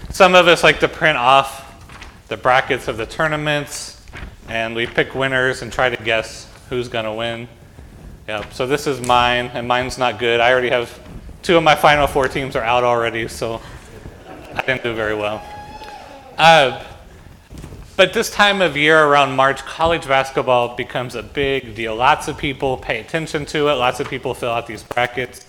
some 0.09 0.33
of 0.33 0.47
us 0.47 0.63
like 0.63 0.79
to 0.79 0.87
print 0.87 1.19
off 1.19 1.87
the 2.29 2.37
brackets 2.37 2.87
of 2.87 2.97
the 2.97 3.05
tournaments, 3.05 4.03
and 4.49 4.75
we 4.75 4.87
pick 4.87 5.13
winners 5.13 5.61
and 5.61 5.71
try 5.71 5.87
to 5.87 6.03
guess 6.03 6.51
who's 6.69 6.87
going 6.87 7.05
to 7.05 7.13
win. 7.13 7.47
Yeah, 8.27 8.49
so 8.49 8.65
this 8.65 8.87
is 8.87 8.99
mine, 9.05 9.51
and 9.53 9.67
mine's 9.67 9.99
not 9.99 10.17
good. 10.17 10.39
I 10.39 10.51
already 10.51 10.71
have 10.71 10.99
two 11.47 11.55
of 11.55 11.63
my 11.63 11.75
final 11.75 12.07
four 12.07 12.27
teams 12.27 12.57
are 12.57 12.63
out 12.63 12.83
already, 12.83 13.25
so 13.25 13.61
I 14.53 14.61
didn't 14.63 14.83
do 14.83 14.93
very 14.93 15.15
well. 15.15 15.41
Uh, 16.37 16.83
but 17.95 18.11
this 18.11 18.29
time 18.29 18.61
of 18.61 18.75
year 18.75 19.01
around 19.01 19.33
March, 19.33 19.59
college 19.59 20.05
basketball 20.05 20.75
becomes 20.75 21.15
a 21.15 21.23
big 21.23 21.73
deal. 21.73 21.95
Lots 21.95 22.27
of 22.27 22.37
people 22.37 22.75
pay 22.75 22.99
attention 22.99 23.45
to 23.45 23.69
it, 23.69 23.75
lots 23.75 24.01
of 24.01 24.09
people 24.09 24.33
fill 24.33 24.51
out 24.51 24.67
these 24.67 24.83
brackets. 24.83 25.45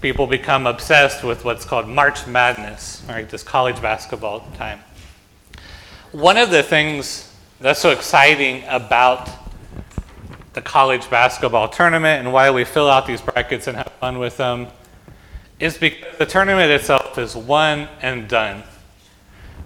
People 0.00 0.28
become 0.28 0.64
obsessed 0.64 1.24
with 1.24 1.44
what's 1.44 1.64
called 1.64 1.88
March 1.88 2.24
Madness, 2.28 3.02
right? 3.08 3.28
This 3.28 3.42
college 3.42 3.82
basketball 3.82 4.46
time. 4.56 4.78
One 6.12 6.36
of 6.36 6.52
the 6.52 6.62
things 6.62 7.34
that's 7.58 7.80
so 7.80 7.90
exciting 7.90 8.62
about 8.68 9.28
the 10.52 10.62
college 10.62 11.10
basketball 11.10 11.68
tournament 11.68 12.20
and 12.20 12.32
why 12.32 12.52
we 12.52 12.62
fill 12.62 12.88
out 12.88 13.08
these 13.08 13.20
brackets 13.20 13.66
and 13.66 13.76
have 13.76 13.90
fun 13.98 14.20
with 14.20 14.36
them 14.36 14.68
is 15.58 15.78
because 15.78 16.18
the 16.18 16.26
tournament 16.26 16.70
itself 16.70 17.18
is 17.18 17.34
one 17.34 17.88
and 18.02 18.28
done. 18.28 18.62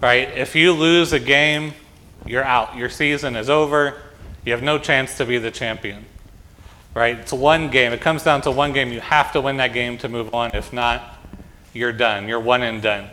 Right? 0.00 0.36
If 0.36 0.54
you 0.54 0.72
lose 0.72 1.12
a 1.12 1.20
game, 1.20 1.74
you're 2.24 2.44
out. 2.44 2.76
Your 2.76 2.88
season 2.88 3.36
is 3.36 3.50
over. 3.50 4.00
You 4.44 4.52
have 4.52 4.62
no 4.62 4.78
chance 4.78 5.16
to 5.18 5.26
be 5.26 5.38
the 5.38 5.50
champion. 5.50 6.04
Right? 6.94 7.18
It's 7.18 7.32
one 7.32 7.70
game. 7.70 7.92
It 7.92 8.00
comes 8.00 8.22
down 8.22 8.42
to 8.42 8.50
one 8.50 8.72
game. 8.72 8.92
You 8.92 9.00
have 9.00 9.32
to 9.32 9.40
win 9.40 9.58
that 9.58 9.72
game 9.72 9.98
to 9.98 10.08
move 10.08 10.34
on. 10.34 10.52
If 10.54 10.72
not, 10.72 11.18
you're 11.72 11.92
done. 11.92 12.28
You're 12.28 12.40
one 12.40 12.62
and 12.62 12.80
done. 12.80 13.08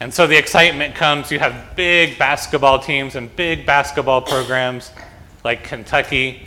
And 0.00 0.12
so 0.12 0.26
the 0.26 0.36
excitement 0.36 0.94
comes. 0.94 1.30
You 1.30 1.38
have 1.38 1.74
big 1.76 2.18
basketball 2.18 2.78
teams 2.78 3.16
and 3.16 3.34
big 3.34 3.66
basketball 3.66 4.22
programs 4.22 4.90
like 5.44 5.64
Kentucky. 5.64 6.46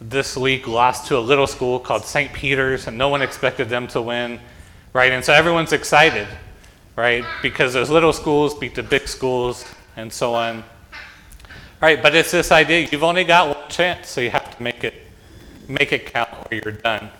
This 0.00 0.36
week 0.36 0.68
lost 0.68 1.06
to 1.08 1.16
a 1.16 1.20
little 1.20 1.46
school 1.46 1.80
called 1.80 2.04
St. 2.04 2.32
Peter's, 2.32 2.86
and 2.86 2.98
no 2.98 3.08
one 3.08 3.22
expected 3.22 3.68
them 3.68 3.88
to 3.88 4.02
win. 4.02 4.38
Right? 4.96 5.12
And 5.12 5.22
so 5.22 5.34
everyone's 5.34 5.74
excited, 5.74 6.26
right? 6.96 7.22
Because 7.42 7.74
those 7.74 7.90
little 7.90 8.14
schools 8.14 8.54
beat 8.54 8.74
the 8.74 8.82
big 8.82 9.08
schools 9.08 9.66
and 9.94 10.10
so 10.10 10.34
on. 10.34 10.64
Right, 11.82 12.02
but 12.02 12.14
it's 12.14 12.30
this 12.30 12.50
idea 12.50 12.88
you've 12.90 13.04
only 13.04 13.24
got 13.24 13.54
one 13.54 13.68
chance, 13.68 14.08
so 14.08 14.22
you 14.22 14.30
have 14.30 14.56
to 14.56 14.62
make 14.62 14.84
it 14.84 14.94
make 15.68 15.92
it 15.92 16.06
count 16.06 16.30
or 16.32 16.54
you're 16.54 16.72
done. 16.72 17.10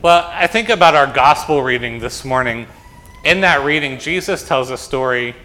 Well, 0.00 0.26
I 0.32 0.46
think 0.46 0.70
about 0.70 0.94
our 0.94 1.06
gospel 1.06 1.62
reading 1.62 1.98
this 1.98 2.24
morning. 2.24 2.66
In 3.26 3.42
that 3.42 3.62
reading, 3.62 3.98
Jesus 3.98 4.48
tells 4.48 4.70
a 4.70 4.78
story 4.78 5.36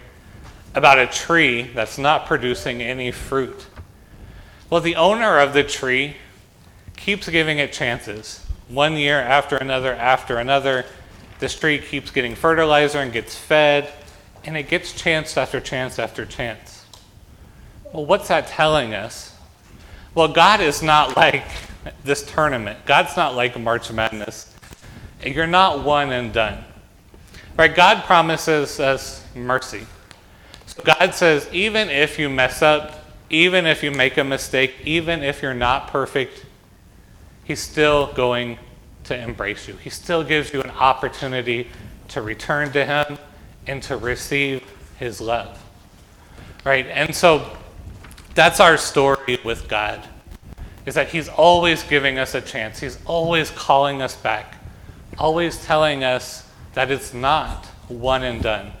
about 0.74 0.98
a 0.98 1.06
tree 1.06 1.64
that's 1.74 1.98
not 1.98 2.24
producing 2.24 2.80
any 2.80 3.10
fruit. 3.10 3.66
Well, 4.70 4.80
the 4.80 4.96
owner 4.96 5.38
of 5.38 5.52
the 5.52 5.64
tree 5.64 6.16
keeps 6.96 7.28
giving 7.28 7.58
it 7.58 7.74
chances. 7.74 8.43
One 8.74 8.96
year 8.96 9.20
after 9.20 9.56
another 9.56 9.94
after 9.94 10.38
another, 10.38 10.84
this 11.38 11.56
tree 11.56 11.78
keeps 11.78 12.10
getting 12.10 12.34
fertilizer 12.34 12.98
and 12.98 13.12
gets 13.12 13.36
fed, 13.36 13.88
and 14.44 14.56
it 14.56 14.68
gets 14.68 14.92
chance 14.92 15.36
after 15.36 15.60
chance 15.60 15.98
after 16.00 16.26
chance. 16.26 16.84
Well, 17.92 18.04
what's 18.04 18.26
that 18.28 18.48
telling 18.48 18.92
us? 18.92 19.36
Well, 20.16 20.26
God 20.28 20.60
is 20.60 20.82
not 20.82 21.16
like 21.16 21.44
this 22.02 22.24
tournament. 22.24 22.84
God's 22.84 23.16
not 23.16 23.36
like 23.36 23.58
March 23.58 23.92
Madness. 23.92 24.52
You're 25.24 25.46
not 25.46 25.84
one 25.84 26.10
and 26.10 26.32
done. 26.32 26.64
Right? 27.56 27.72
God 27.72 28.02
promises 28.04 28.80
us 28.80 29.24
mercy. 29.36 29.86
So 30.66 30.82
God 30.82 31.14
says, 31.14 31.48
even 31.52 31.88
if 31.88 32.18
you 32.18 32.28
mess 32.28 32.60
up, 32.60 33.04
even 33.30 33.66
if 33.66 33.84
you 33.84 33.92
make 33.92 34.18
a 34.18 34.24
mistake, 34.24 34.74
even 34.84 35.22
if 35.22 35.40
you're 35.40 35.54
not 35.54 35.88
perfect, 35.88 36.44
He's 37.44 37.60
still 37.60 38.12
going 38.14 38.58
to 39.04 39.16
embrace 39.16 39.68
you. 39.68 39.74
He 39.76 39.90
still 39.90 40.24
gives 40.24 40.52
you 40.52 40.62
an 40.62 40.70
opportunity 40.70 41.68
to 42.08 42.22
return 42.22 42.72
to 42.72 42.84
Him 42.84 43.18
and 43.66 43.82
to 43.84 43.96
receive 43.96 44.62
His 44.98 45.20
love. 45.20 45.58
Right? 46.64 46.86
And 46.86 47.14
so 47.14 47.56
that's 48.34 48.60
our 48.60 48.78
story 48.78 49.38
with 49.44 49.68
God. 49.68 50.02
Is 50.86 50.94
that 50.94 51.08
he's 51.08 51.28
always 51.28 51.82
giving 51.82 52.18
us 52.18 52.34
a 52.34 52.40
chance. 52.40 52.80
He's 52.80 52.98
always 53.06 53.50
calling 53.50 54.02
us 54.02 54.16
back. 54.16 54.54
Always 55.16 55.62
telling 55.64 56.04
us 56.04 56.46
that 56.74 56.90
it's 56.90 57.14
not 57.14 57.64
one 57.88 58.22
and 58.22 58.42
done. 58.42 58.72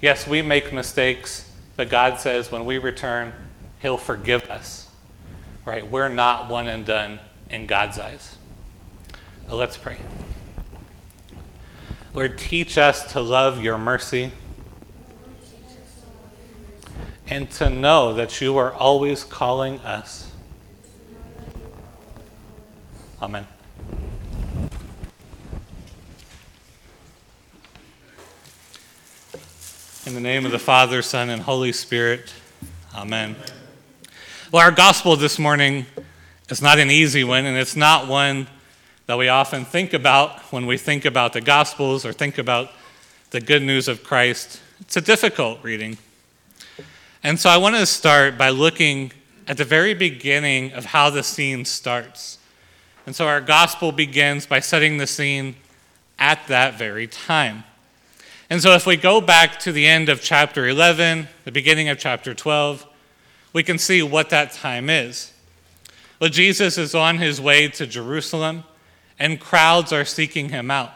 Yes, 0.00 0.26
we 0.26 0.42
make 0.42 0.72
mistakes, 0.72 1.50
but 1.76 1.88
God 1.88 2.20
says 2.20 2.50
when 2.50 2.64
we 2.64 2.78
return, 2.78 3.32
he'll 3.80 3.96
forgive 3.96 4.50
us. 4.50 4.88
Right? 5.64 5.88
We're 5.88 6.08
not 6.08 6.50
one 6.50 6.68
and 6.68 6.84
done 6.84 7.18
in 7.52 7.66
God's 7.66 7.98
eyes. 7.98 8.36
Uh, 9.48 9.54
let's 9.54 9.76
pray. 9.76 9.98
Lord, 12.14 12.36
teach 12.38 12.76
us 12.76 13.12
to 13.12 13.20
love 13.20 13.62
your 13.62 13.78
mercy 13.78 14.32
and 17.28 17.50
to 17.52 17.70
know 17.70 18.14
that 18.14 18.40
you 18.40 18.56
are 18.56 18.72
always 18.72 19.22
calling 19.22 19.78
us. 19.80 20.30
Amen. 23.22 23.46
In 30.04 30.14
the 30.14 30.20
name 30.20 30.44
of 30.44 30.50
the 30.50 30.58
Father, 30.58 31.00
Son, 31.00 31.30
and 31.30 31.42
Holy 31.42 31.72
Spirit, 31.72 32.32
Amen. 32.94 33.34
Well, 34.50 34.62
our 34.62 34.70
gospel 34.70 35.16
this 35.16 35.38
morning 35.38 35.86
is 36.48 36.62
not 36.62 36.78
an 36.78 36.90
easy 36.90 37.24
one, 37.24 37.44
and 37.44 37.56
it's 37.56 37.76
not 37.76 38.08
one 38.08 38.46
that 39.06 39.18
we 39.18 39.28
often 39.28 39.64
think 39.64 39.92
about 39.92 40.40
when 40.52 40.66
we 40.66 40.76
think 40.76 41.04
about 41.04 41.32
the 41.32 41.40
gospels 41.40 42.04
or 42.04 42.12
think 42.12 42.38
about 42.38 42.70
the 43.30 43.40
good 43.40 43.62
news 43.62 43.88
of 43.88 44.04
Christ. 44.04 44.60
It's 44.80 44.96
a 44.96 45.00
difficult 45.00 45.58
reading. 45.62 45.98
And 47.22 47.38
so 47.38 47.48
I 47.48 47.56
want 47.56 47.76
to 47.76 47.86
start 47.86 48.36
by 48.36 48.50
looking 48.50 49.12
at 49.48 49.56
the 49.56 49.64
very 49.64 49.94
beginning 49.94 50.72
of 50.72 50.86
how 50.86 51.10
the 51.10 51.22
scene 51.22 51.64
starts. 51.64 52.38
And 53.06 53.14
so 53.14 53.26
our 53.26 53.40
gospel 53.40 53.92
begins 53.92 54.46
by 54.46 54.60
setting 54.60 54.98
the 54.98 55.06
scene 55.06 55.56
at 56.18 56.46
that 56.48 56.78
very 56.78 57.06
time. 57.06 57.64
And 58.48 58.62
so 58.62 58.72
if 58.72 58.86
we 58.86 58.96
go 58.96 59.20
back 59.20 59.58
to 59.60 59.72
the 59.72 59.86
end 59.86 60.08
of 60.08 60.20
chapter 60.20 60.68
11, 60.68 61.26
the 61.44 61.52
beginning 61.52 61.88
of 61.88 61.98
chapter 61.98 62.34
12, 62.34 62.86
we 63.52 63.62
can 63.62 63.78
see 63.78 64.02
what 64.02 64.30
that 64.30 64.52
time 64.52 64.90
is. 64.90 65.31
Well, 66.22 66.30
Jesus 66.30 66.78
is 66.78 66.94
on 66.94 67.18
his 67.18 67.40
way 67.40 67.66
to 67.66 67.84
Jerusalem, 67.84 68.62
and 69.18 69.40
crowds 69.40 69.92
are 69.92 70.04
seeking 70.04 70.50
him 70.50 70.70
out. 70.70 70.92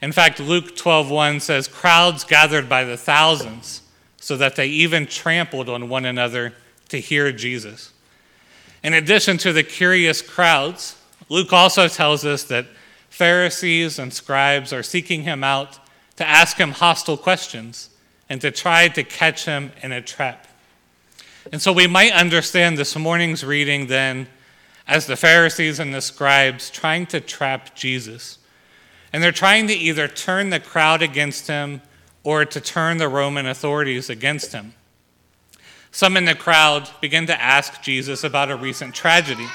In 0.00 0.10
fact, 0.10 0.40
Luke 0.40 0.74
12:1 0.74 1.38
says 1.38 1.68
crowds 1.68 2.24
gathered 2.24 2.68
by 2.68 2.82
the 2.82 2.96
thousands 2.96 3.82
so 4.16 4.36
that 4.36 4.56
they 4.56 4.66
even 4.66 5.06
trampled 5.06 5.68
on 5.68 5.88
one 5.88 6.04
another 6.04 6.54
to 6.88 6.98
hear 6.98 7.30
Jesus. 7.30 7.92
In 8.82 8.94
addition 8.94 9.38
to 9.38 9.52
the 9.52 9.62
curious 9.62 10.20
crowds, 10.20 10.96
Luke 11.28 11.52
also 11.52 11.86
tells 11.86 12.24
us 12.24 12.42
that 12.42 12.66
Pharisees 13.10 13.96
and 13.96 14.12
scribes 14.12 14.72
are 14.72 14.82
seeking 14.82 15.22
him 15.22 15.44
out 15.44 15.78
to 16.16 16.28
ask 16.28 16.56
him 16.56 16.72
hostile 16.72 17.16
questions 17.16 17.90
and 18.28 18.40
to 18.40 18.50
try 18.50 18.88
to 18.88 19.04
catch 19.04 19.44
him 19.44 19.70
in 19.84 19.92
a 19.92 20.02
trap. 20.02 20.48
And 21.50 21.60
so 21.60 21.72
we 21.72 21.86
might 21.86 22.12
understand 22.12 22.78
this 22.78 22.96
morning's 22.96 23.44
reading 23.44 23.88
then 23.88 24.28
as 24.86 25.06
the 25.06 25.16
Pharisees 25.16 25.80
and 25.80 25.92
the 25.92 26.00
scribes 26.00 26.70
trying 26.70 27.06
to 27.06 27.20
trap 27.20 27.74
Jesus. 27.74 28.38
And 29.12 29.22
they're 29.22 29.32
trying 29.32 29.66
to 29.66 29.74
either 29.74 30.08
turn 30.08 30.50
the 30.50 30.60
crowd 30.60 31.02
against 31.02 31.46
him 31.46 31.82
or 32.22 32.44
to 32.44 32.60
turn 32.60 32.98
the 32.98 33.08
Roman 33.08 33.46
authorities 33.46 34.08
against 34.08 34.52
him. 34.52 34.74
Some 35.90 36.16
in 36.16 36.24
the 36.24 36.34
crowd 36.34 36.88
begin 37.00 37.26
to 37.26 37.40
ask 37.40 37.82
Jesus 37.82 38.24
about 38.24 38.50
a 38.50 38.56
recent 38.56 38.94
tragedy. 38.94 39.46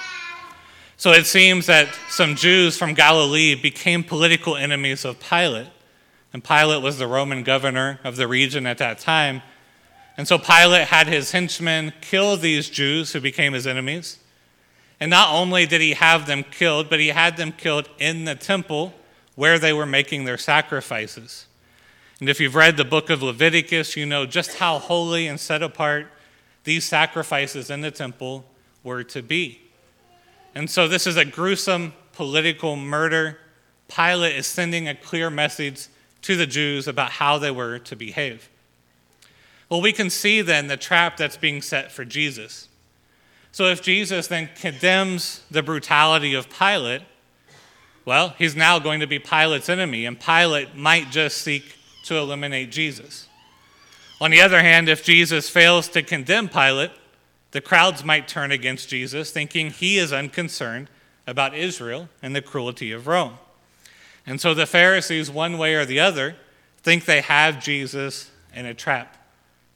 So 0.97 1.11
it 1.11 1.25
seems 1.25 1.65
that 1.67 1.87
some 2.09 2.35
Jews 2.35 2.77
from 2.77 2.93
Galilee 2.93 3.55
became 3.55 4.03
political 4.03 4.55
enemies 4.55 5.05
of 5.05 5.19
Pilate. 5.19 5.67
And 6.33 6.43
Pilate 6.43 6.83
was 6.83 6.97
the 6.97 7.07
Roman 7.07 7.43
governor 7.43 7.99
of 8.03 8.17
the 8.17 8.27
region 8.27 8.67
at 8.67 8.77
that 8.79 8.99
time. 8.99 9.41
And 10.17 10.27
so 10.27 10.39
Pilate 10.39 10.87
had 10.87 11.07
his 11.07 11.31
henchmen 11.31 11.93
kill 12.01 12.35
these 12.37 12.69
Jews 12.69 13.13
who 13.13 13.21
became 13.21 13.53
his 13.53 13.67
enemies. 13.67 14.17
And 14.99 15.11
not 15.11 15.33
only 15.33 15.67
did 15.67 15.79
he 15.79 15.93
have 15.93 16.25
them 16.25 16.43
killed, 16.43 16.89
but 16.89 16.99
he 16.99 17.09
had 17.09 17.37
them 17.37 17.51
killed 17.51 17.87
in 17.99 18.25
the 18.25 18.33
temple 18.33 18.93
where 19.35 19.59
they 19.59 19.71
were 19.71 19.85
making 19.85 20.25
their 20.25 20.39
sacrifices. 20.39 21.45
And 22.19 22.27
if 22.27 22.39
you've 22.39 22.55
read 22.55 22.77
the 22.77 22.83
book 22.83 23.11
of 23.11 23.21
Leviticus, 23.21 23.95
you 23.95 24.07
know 24.07 24.25
just 24.25 24.57
how 24.57 24.79
holy 24.79 25.27
and 25.27 25.39
set 25.39 25.61
apart 25.61 26.07
these 26.63 26.83
sacrifices 26.83 27.69
in 27.69 27.81
the 27.81 27.91
temple 27.91 28.43
were 28.83 29.03
to 29.03 29.21
be. 29.21 29.61
And 30.55 30.67
so 30.67 30.87
this 30.87 31.05
is 31.05 31.15
a 31.15 31.25
gruesome 31.25 31.93
political 32.13 32.75
murder. 32.75 33.37
Pilate 33.87 34.35
is 34.35 34.47
sending 34.47 34.87
a 34.87 34.95
clear 34.95 35.29
message 35.29 35.87
to 36.23 36.35
the 36.35 36.47
Jews 36.47 36.87
about 36.87 37.11
how 37.11 37.37
they 37.37 37.51
were 37.51 37.77
to 37.77 37.95
behave. 37.95 38.49
Well, 39.69 39.81
we 39.81 39.91
can 39.91 40.09
see 40.09 40.41
then 40.41 40.67
the 40.67 40.77
trap 40.77 41.17
that's 41.17 41.37
being 41.37 41.61
set 41.61 41.91
for 41.91 42.05
Jesus. 42.05 42.69
So 43.51 43.65
if 43.65 43.81
Jesus 43.81 44.27
then 44.27 44.49
condemns 44.55 45.43
the 45.51 45.63
brutality 45.63 46.33
of 46.33 46.49
Pilate, 46.49 47.01
well, 48.05 48.35
he's 48.37 48.55
now 48.55 48.79
going 48.79 49.01
to 49.01 49.07
be 49.07 49.19
Pilate's 49.19 49.67
enemy, 49.67 50.05
and 50.05 50.19
Pilate 50.19 50.75
might 50.75 51.09
just 51.09 51.39
seek 51.39 51.75
to 52.05 52.15
eliminate 52.15 52.71
Jesus. 52.71 53.27
On 54.21 54.31
the 54.31 54.39
other 54.39 54.61
hand, 54.61 54.87
if 54.87 55.03
Jesus 55.03 55.49
fails 55.49 55.89
to 55.89 56.01
condemn 56.01 56.47
Pilate, 56.47 56.91
the 57.51 57.59
crowds 57.59 58.05
might 58.05 58.27
turn 58.27 58.51
against 58.51 58.87
Jesus, 58.87 59.31
thinking 59.31 59.71
he 59.71 59.97
is 59.97 60.13
unconcerned 60.13 60.89
about 61.25 61.53
Israel 61.53 62.07
and 62.21 62.35
the 62.35 62.41
cruelty 62.41 62.93
of 62.93 63.07
Rome. 63.07 63.37
And 64.25 64.39
so 64.39 64.53
the 64.53 64.65
Pharisees, 64.65 65.29
one 65.29 65.57
way 65.57 65.75
or 65.75 65.85
the 65.85 65.99
other, 65.99 66.35
think 66.81 67.05
they 67.05 67.21
have 67.21 67.61
Jesus 67.61 68.31
in 68.53 68.65
a 68.65 68.73
trap. 68.73 69.16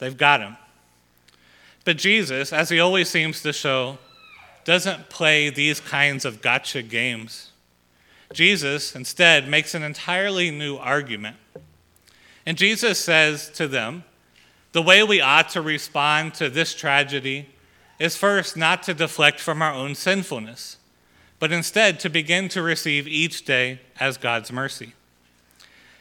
They've 0.01 0.17
got 0.17 0.41
him. 0.41 0.57
But 1.85 1.97
Jesus, 1.97 2.51
as 2.51 2.69
he 2.69 2.79
always 2.79 3.07
seems 3.07 3.43
to 3.43 3.53
show, 3.53 3.99
doesn't 4.65 5.09
play 5.09 5.51
these 5.51 5.79
kinds 5.79 6.25
of 6.25 6.41
gotcha 6.41 6.81
games. 6.81 7.51
Jesus 8.33 8.95
instead 8.95 9.47
makes 9.47 9.75
an 9.75 9.83
entirely 9.83 10.49
new 10.49 10.77
argument. 10.77 11.37
And 12.47 12.57
Jesus 12.57 12.99
says 12.99 13.51
to 13.51 13.67
them, 13.67 14.03
the 14.71 14.81
way 14.81 15.03
we 15.03 15.21
ought 15.21 15.49
to 15.49 15.61
respond 15.61 16.33
to 16.35 16.49
this 16.49 16.73
tragedy 16.73 17.49
is 17.99 18.17
first 18.17 18.57
not 18.57 18.81
to 18.83 18.95
deflect 18.95 19.39
from 19.39 19.61
our 19.61 19.73
own 19.73 19.93
sinfulness, 19.93 20.77
but 21.37 21.51
instead 21.51 21.99
to 21.99 22.09
begin 22.09 22.49
to 22.49 22.63
receive 22.63 23.07
each 23.07 23.45
day 23.45 23.81
as 23.99 24.17
God's 24.17 24.51
mercy. 24.51 24.93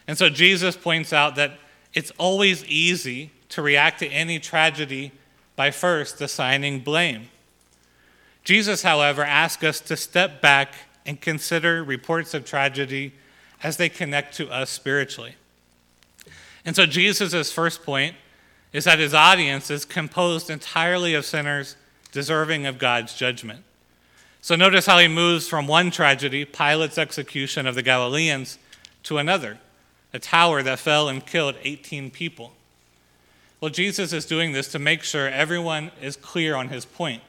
And 0.09 0.17
so 0.17 0.31
Jesus 0.31 0.75
points 0.75 1.13
out 1.13 1.37
that 1.37 1.59
it's 1.93 2.13
always 2.13 2.65
easy 2.65 3.33
to 3.51 3.63
react 3.63 3.99
to 4.01 4.09
any 4.09 4.39
tragedy 4.39 5.13
by 5.57 5.71
first 5.71 6.21
assigning 6.21 6.81
blame. 6.81 7.29
Jesus, 8.45 8.83
however, 8.83 9.23
asks 9.23 9.63
us 9.63 9.81
to 9.81 9.97
step 9.97 10.41
back 10.41 10.75
and 11.05 11.21
consider 11.21 11.85
reports 11.85 12.35
of 12.35 12.45
tragedy 12.45 13.13
as 13.63 13.77
they 13.77 13.89
connect 13.89 14.35
to 14.37 14.49
us 14.51 14.71
spiritually. 14.71 15.35
And 16.65 16.75
so 16.75 16.87
Jesus' 16.87 17.53
first 17.53 17.83
point 17.83 18.17
is 18.73 18.85
that 18.85 18.99
his 18.99 19.15
audience 19.15 19.71
is 19.71 19.85
composed 19.85 20.51
entirely 20.51 21.15
of 21.15 21.25
sinners 21.25 21.77
deserving 22.13 22.67
of 22.67 22.79
God's 22.79 23.15
judgment. 23.15 23.65
So 24.41 24.57
notice 24.57 24.87
how 24.87 24.99
he 24.99 25.09
moves 25.09 25.49
from 25.49 25.67
one 25.67 25.91
tragedy, 25.91 26.45
Pilate's 26.45 26.99
execution 26.99 27.67
of 27.67 27.75
the 27.75 27.83
Galileans, 27.83 28.59
to 29.05 29.19
another, 29.19 29.59
a 30.13 30.19
tower 30.19 30.63
that 30.63 30.79
fell 30.79 31.09
and 31.09 31.25
killed 31.25 31.57
18 31.63 32.11
people. 32.11 32.53
Well, 33.61 33.70
Jesus 33.70 34.12
is 34.12 34.25
doing 34.25 34.53
this 34.53 34.68
to 34.68 34.79
make 34.79 35.03
sure 35.03 35.29
everyone 35.29 35.90
is 36.01 36.16
clear 36.16 36.55
on 36.55 36.68
his 36.68 36.87
point. 36.87 37.23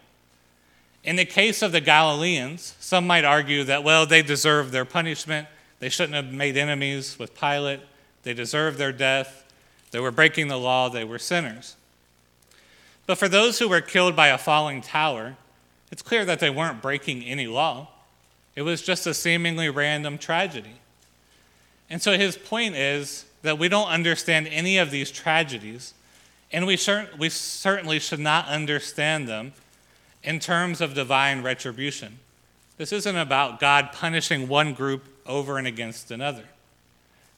In 1.04 1.16
the 1.16 1.26
case 1.26 1.62
of 1.62 1.72
the 1.72 1.82
Galileans, 1.82 2.76
some 2.80 3.06
might 3.06 3.26
argue 3.26 3.64
that, 3.66 3.84
well, 3.84 4.06
they 4.06 4.22
deserve 4.22 4.72
their 4.72 4.86
punishment. 4.86 5.48
They 5.80 5.90
shouldn't 5.90 6.14
have 6.14 6.32
made 6.32 6.58
enemies 6.58 7.18
with 7.20 7.38
Pilate. 7.38 7.82
They 8.24 8.34
deserved 8.34 8.78
their 8.78 8.94
death. 8.94 9.44
They 9.90 10.00
were 10.00 10.12
breaking 10.12 10.48
the 10.48 10.60
law. 10.60 10.90
They 10.90 11.04
were 11.04 11.20
sinners. 11.20 11.76
But 13.08 13.18
for 13.18 13.28
those 13.28 13.60
who 13.60 13.68
were 13.68 13.82
killed 13.82 14.16
by 14.16 14.28
a 14.28 14.38
falling 14.38 14.82
tower, 14.82 15.36
it's 15.92 16.02
clear 16.02 16.24
that 16.24 16.40
they 16.40 16.50
weren't 16.50 16.82
breaking 16.82 17.24
any 17.24 17.48
law. 17.48 17.90
It 18.56 18.62
was 18.62 18.82
just 18.82 19.08
a 19.08 19.14
seemingly 19.14 19.70
random 19.70 20.18
tragedy. 20.18 20.76
And 21.90 22.02
so 22.02 22.18
his 22.18 22.38
point 22.38 22.76
is 22.76 23.26
that 23.42 23.60
we 23.60 23.68
don't 23.68 23.90
understand 23.90 24.48
any 24.48 24.78
of 24.78 24.92
these 24.92 25.12
tragedies, 25.12 25.94
and 26.52 26.66
we, 26.66 26.78
cer- 26.78 27.10
we 27.18 27.30
certainly 27.30 28.00
should 28.00 28.20
not 28.20 28.48
understand 28.48 29.28
them 29.28 29.54
in 30.24 30.40
terms 30.40 30.82
of 30.82 30.94
divine 30.94 31.42
retribution. 31.42 32.20
This 32.78 32.92
isn't 32.92 33.18
about 33.18 33.60
God 33.60 33.92
punishing 33.94 34.48
one 34.48 34.74
group 34.74 35.06
over 35.26 35.58
and 35.58 35.68
against 35.68 36.12
another. 36.12 36.46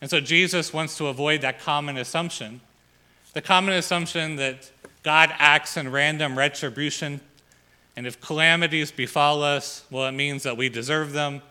And 0.01 0.09
so 0.09 0.19
Jesus 0.19 0.73
wants 0.73 0.97
to 0.97 1.07
avoid 1.07 1.41
that 1.41 1.59
common 1.59 1.97
assumption 1.97 2.61
the 3.33 3.41
common 3.41 3.73
assumption 3.73 4.35
that 4.37 4.71
God 5.01 5.33
acts 5.37 5.75
in 5.75 5.91
random 5.91 6.37
retribution, 6.37 7.19
and 7.95 8.07
if 8.07 8.21
calamities 8.21 8.91
befall 8.91 9.43
us, 9.43 9.83
well, 9.89 10.07
it 10.07 10.13
means 10.13 10.43
that 10.43 10.55
we 10.55 10.69
deserve 10.69 11.13
them. 11.13 11.41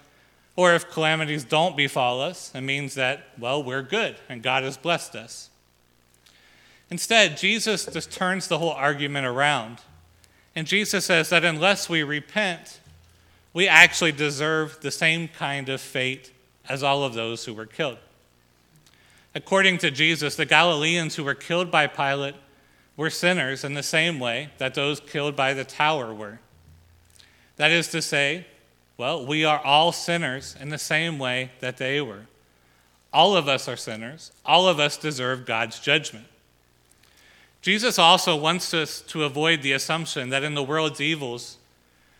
Or 0.54 0.74
if 0.74 0.90
calamities 0.90 1.44
don't 1.44 1.76
befall 1.76 2.20
us, 2.20 2.52
it 2.54 2.60
means 2.60 2.94
that, 2.94 3.24
well, 3.38 3.62
we're 3.62 3.82
good 3.82 4.16
and 4.28 4.42
God 4.42 4.64
has 4.64 4.76
blessed 4.76 5.16
us. 5.16 5.50
Instead, 6.92 7.38
Jesus 7.38 7.86
just 7.86 8.10
turns 8.10 8.48
the 8.48 8.58
whole 8.58 8.72
argument 8.72 9.24
around. 9.26 9.78
And 10.54 10.66
Jesus 10.66 11.06
says 11.06 11.30
that 11.30 11.42
unless 11.42 11.88
we 11.88 12.02
repent, 12.02 12.80
we 13.54 13.66
actually 13.66 14.12
deserve 14.12 14.78
the 14.82 14.90
same 14.90 15.28
kind 15.28 15.70
of 15.70 15.80
fate 15.80 16.32
as 16.68 16.82
all 16.82 17.02
of 17.02 17.14
those 17.14 17.46
who 17.46 17.54
were 17.54 17.64
killed. 17.64 17.96
According 19.34 19.78
to 19.78 19.90
Jesus, 19.90 20.36
the 20.36 20.44
Galileans 20.44 21.16
who 21.16 21.24
were 21.24 21.34
killed 21.34 21.70
by 21.70 21.86
Pilate 21.86 22.34
were 22.94 23.08
sinners 23.08 23.64
in 23.64 23.72
the 23.72 23.82
same 23.82 24.20
way 24.20 24.50
that 24.58 24.74
those 24.74 25.00
killed 25.00 25.34
by 25.34 25.54
the 25.54 25.64
tower 25.64 26.12
were. 26.12 26.40
That 27.56 27.70
is 27.70 27.88
to 27.88 28.02
say, 28.02 28.46
well, 28.98 29.24
we 29.24 29.46
are 29.46 29.60
all 29.60 29.92
sinners 29.92 30.56
in 30.60 30.68
the 30.68 30.76
same 30.76 31.18
way 31.18 31.52
that 31.60 31.78
they 31.78 32.02
were. 32.02 32.26
All 33.14 33.34
of 33.34 33.48
us 33.48 33.66
are 33.66 33.78
sinners. 33.78 34.30
All 34.44 34.68
of 34.68 34.78
us 34.78 34.98
deserve 34.98 35.46
God's 35.46 35.80
judgment. 35.80 36.26
Jesus 37.62 37.96
also 37.96 38.34
wants 38.34 38.74
us 38.74 39.00
to 39.02 39.22
avoid 39.22 39.62
the 39.62 39.72
assumption 39.72 40.30
that 40.30 40.42
in 40.42 40.54
the 40.54 40.62
world's 40.64 41.00
evils 41.00 41.58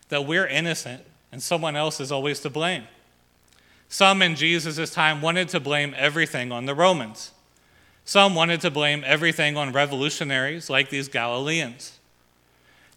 that 0.07 0.25
we're 0.25 0.47
innocent 0.47 1.03
and 1.33 1.43
someone 1.43 1.75
else 1.75 1.99
is 1.99 2.11
always 2.11 2.39
to 2.39 2.49
blame. 2.49 2.83
Some 3.89 4.21
in 4.21 4.35
Jesus' 4.35 4.89
time 4.89 5.21
wanted 5.21 5.49
to 5.49 5.59
blame 5.59 5.93
everything 5.97 6.51
on 6.51 6.65
the 6.65 6.73
Romans. 6.73 7.31
Some 8.05 8.35
wanted 8.35 8.61
to 8.61 8.71
blame 8.71 9.03
everything 9.05 9.57
on 9.57 9.73
revolutionaries 9.73 10.69
like 10.69 10.89
these 10.89 11.09
Galileans. 11.09 11.99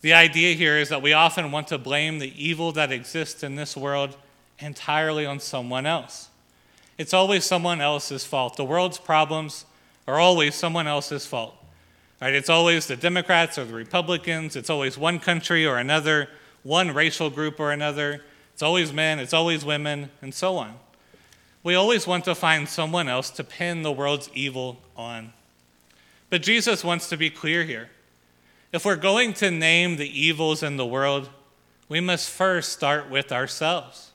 The 0.00 0.14
idea 0.14 0.54
here 0.54 0.78
is 0.78 0.88
that 0.88 1.02
we 1.02 1.12
often 1.12 1.50
want 1.50 1.68
to 1.68 1.78
blame 1.78 2.20
the 2.20 2.32
evil 2.42 2.70
that 2.72 2.92
exists 2.92 3.42
in 3.42 3.56
this 3.56 3.76
world 3.76 4.16
entirely 4.60 5.26
on 5.26 5.40
someone 5.40 5.84
else. 5.84 6.28
It's 6.96 7.12
always 7.12 7.44
someone 7.44 7.80
else's 7.80 8.24
fault. 8.24 8.56
The 8.56 8.64
world's 8.64 8.98
problems 8.98 9.64
are 10.06 10.18
always 10.18 10.54
someone 10.54 10.86
else's 10.86 11.26
fault. 11.26 11.54
Right? 12.20 12.34
It's 12.34 12.48
always 12.48 12.86
the 12.86 12.96
Democrats 12.96 13.58
or 13.58 13.64
the 13.64 13.74
Republicans. 13.74 14.56
It's 14.56 14.70
always 14.70 14.96
one 14.96 15.18
country 15.18 15.66
or 15.66 15.76
another, 15.76 16.28
one 16.62 16.92
racial 16.92 17.28
group 17.28 17.60
or 17.60 17.72
another. 17.72 18.22
It's 18.54 18.62
always 18.62 18.92
men, 18.92 19.18
it's 19.18 19.34
always 19.34 19.64
women, 19.64 20.10
and 20.22 20.32
so 20.32 20.56
on. 20.56 20.76
We 21.62 21.74
always 21.74 22.06
want 22.06 22.24
to 22.24 22.34
find 22.34 22.68
someone 22.68 23.08
else 23.08 23.28
to 23.30 23.44
pin 23.44 23.82
the 23.82 23.92
world's 23.92 24.30
evil 24.32 24.78
on. 24.96 25.32
But 26.30 26.42
Jesus 26.42 26.82
wants 26.82 27.08
to 27.10 27.16
be 27.16 27.28
clear 27.28 27.64
here. 27.64 27.90
If 28.72 28.84
we're 28.84 28.96
going 28.96 29.34
to 29.34 29.50
name 29.50 29.96
the 29.96 30.08
evils 30.08 30.62
in 30.62 30.76
the 30.76 30.86
world, 30.86 31.28
we 31.88 32.00
must 32.00 32.30
first 32.30 32.72
start 32.72 33.10
with 33.10 33.30
ourselves. 33.30 34.12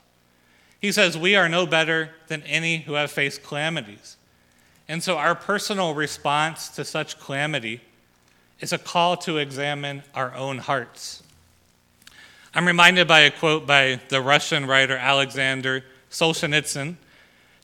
He 0.80 0.92
says 0.92 1.16
we 1.16 1.36
are 1.36 1.48
no 1.48 1.64
better 1.64 2.10
than 2.26 2.42
any 2.42 2.78
who 2.78 2.94
have 2.94 3.10
faced 3.10 3.44
calamities. 3.44 4.16
And 4.88 5.02
so 5.02 5.16
our 5.16 5.34
personal 5.34 5.94
response 5.94 6.68
to 6.70 6.84
such 6.84 7.20
calamity 7.20 7.80
is 8.62 8.72
a 8.72 8.78
call 8.78 9.18
to 9.18 9.36
examine 9.36 10.02
our 10.14 10.34
own 10.34 10.56
hearts. 10.56 11.22
I'm 12.54 12.66
reminded 12.66 13.06
by 13.06 13.20
a 13.20 13.30
quote 13.30 13.66
by 13.66 14.00
the 14.08 14.22
Russian 14.22 14.64
writer 14.64 14.96
Alexander 14.96 15.84
Solzhenitsyn 16.10 16.96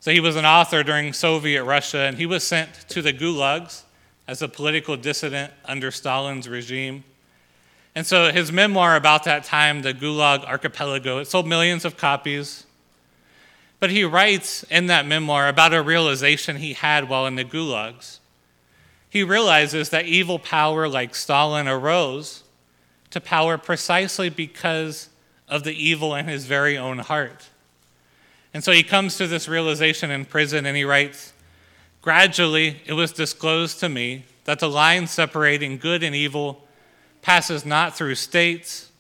so 0.01 0.13
he 0.13 0.21
was 0.21 0.37
an 0.37 0.47
author 0.47 0.83
during 0.83 1.13
Soviet 1.13 1.65
Russia, 1.65 2.01
and 2.01 2.17
he 2.17 2.27
was 2.27 2.47
sent 2.47 2.73
to 2.89 3.03
the 3.03 3.13
gulags 3.13 3.83
as 4.29 4.43
a 4.43 4.49
political 4.49 4.97
dissident 4.97 5.53
under 5.65 5.91
Stalin's 5.91 6.49
regime. 6.49 7.03
And 7.95 8.07
so 8.07 8.31
his 8.31 8.53
memoir 8.53 8.95
about 8.95 9.25
that 9.25 9.43
time, 9.45 9.83
The 9.83 9.93
Gulag 9.93 10.45
Archipelago, 10.45 11.19
it 11.19 11.27
sold 11.27 11.49
millions 11.49 11.85
of 11.85 11.97
copies. 11.97 12.65
But 13.81 13.91
he 13.91 14.05
writes 14.05 14.63
in 14.65 14.87
that 14.87 15.07
memoir 15.07 15.49
about 15.49 15.75
a 15.75 15.83
realization 15.83 16.57
he 16.57 16.75
had 16.75 17.09
while 17.09 17.27
in 17.27 17.35
the 17.35 17.45
gulags. 17.45 18.19
He 19.11 19.23
realizes 19.23 19.91
that 19.91 20.05
evil 20.05 20.39
power 20.39 20.89
like 20.89 21.15
Stalin 21.15 21.67
arose 21.67 22.43
to 23.11 23.21
power 23.21 23.57
precisely 23.57 24.29
because 24.29 25.09
of 25.49 25.65
the 25.65 25.73
evil 25.73 26.15
in 26.15 26.27
his 26.27 26.45
very 26.45 26.77
own 26.77 26.99
heart. 26.99 27.49
And 28.53 28.63
so 28.63 28.73
he 28.73 28.83
comes 28.83 29.17
to 29.17 29.27
this 29.27 29.49
realization 29.49 30.11
in 30.11 30.25
prison 30.25 30.67
and 30.67 30.77
he 30.77 30.85
writes 30.85 31.33
Gradually, 32.03 32.81
it 32.87 32.93
was 32.93 33.13
disclosed 33.13 33.81
to 33.81 33.89
me 33.89 34.25
that 34.45 34.61
the 34.61 34.69
line 34.69 35.07
separating 35.07 35.79
good 35.79 36.03
and 36.03 36.15
evil 36.15 36.65
passes 37.23 37.67
not 37.67 37.97
through 37.97 38.15
states, 38.15 38.91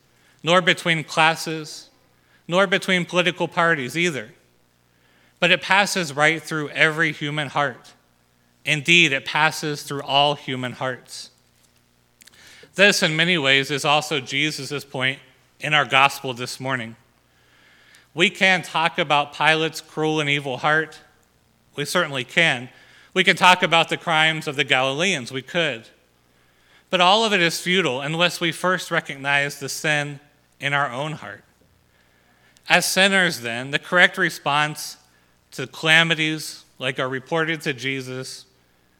nor 0.42 0.60
between 0.60 1.04
classes, 1.04 1.88
nor 2.46 2.66
between 2.66 3.04
political 3.04 3.48
parties 3.48 3.96
either, 3.96 4.30
but 5.40 5.50
it 5.50 5.62
passes 5.62 6.12
right 6.12 6.42
through 6.42 6.68
every 6.70 7.12
human 7.12 7.48
heart. 7.48 7.92
Indeed, 8.68 9.12
it 9.12 9.24
passes 9.24 9.82
through 9.82 10.02
all 10.02 10.34
human 10.34 10.72
hearts. 10.72 11.30
This, 12.74 13.02
in 13.02 13.16
many 13.16 13.38
ways, 13.38 13.70
is 13.70 13.82
also 13.82 14.20
Jesus' 14.20 14.84
point 14.84 15.20
in 15.58 15.72
our 15.72 15.86
gospel 15.86 16.34
this 16.34 16.60
morning. 16.60 16.94
We 18.12 18.28
can 18.28 18.60
talk 18.60 18.98
about 18.98 19.32
Pilate's 19.32 19.80
cruel 19.80 20.20
and 20.20 20.28
evil 20.28 20.58
heart. 20.58 21.00
We 21.76 21.86
certainly 21.86 22.24
can. 22.24 22.68
We 23.14 23.24
can 23.24 23.36
talk 23.36 23.62
about 23.62 23.88
the 23.88 23.96
crimes 23.96 24.46
of 24.46 24.56
the 24.56 24.64
Galileans. 24.64 25.32
We 25.32 25.40
could. 25.40 25.88
But 26.90 27.00
all 27.00 27.24
of 27.24 27.32
it 27.32 27.40
is 27.40 27.58
futile 27.58 28.02
unless 28.02 28.38
we 28.38 28.52
first 28.52 28.90
recognize 28.90 29.58
the 29.58 29.70
sin 29.70 30.20
in 30.60 30.74
our 30.74 30.92
own 30.92 31.12
heart. 31.12 31.42
As 32.68 32.84
sinners, 32.84 33.40
then, 33.40 33.70
the 33.70 33.78
correct 33.78 34.18
response 34.18 34.98
to 35.52 35.66
calamities 35.66 36.66
like 36.78 36.98
are 36.98 37.08
reported 37.08 37.62
to 37.62 37.72
Jesus 37.72 38.44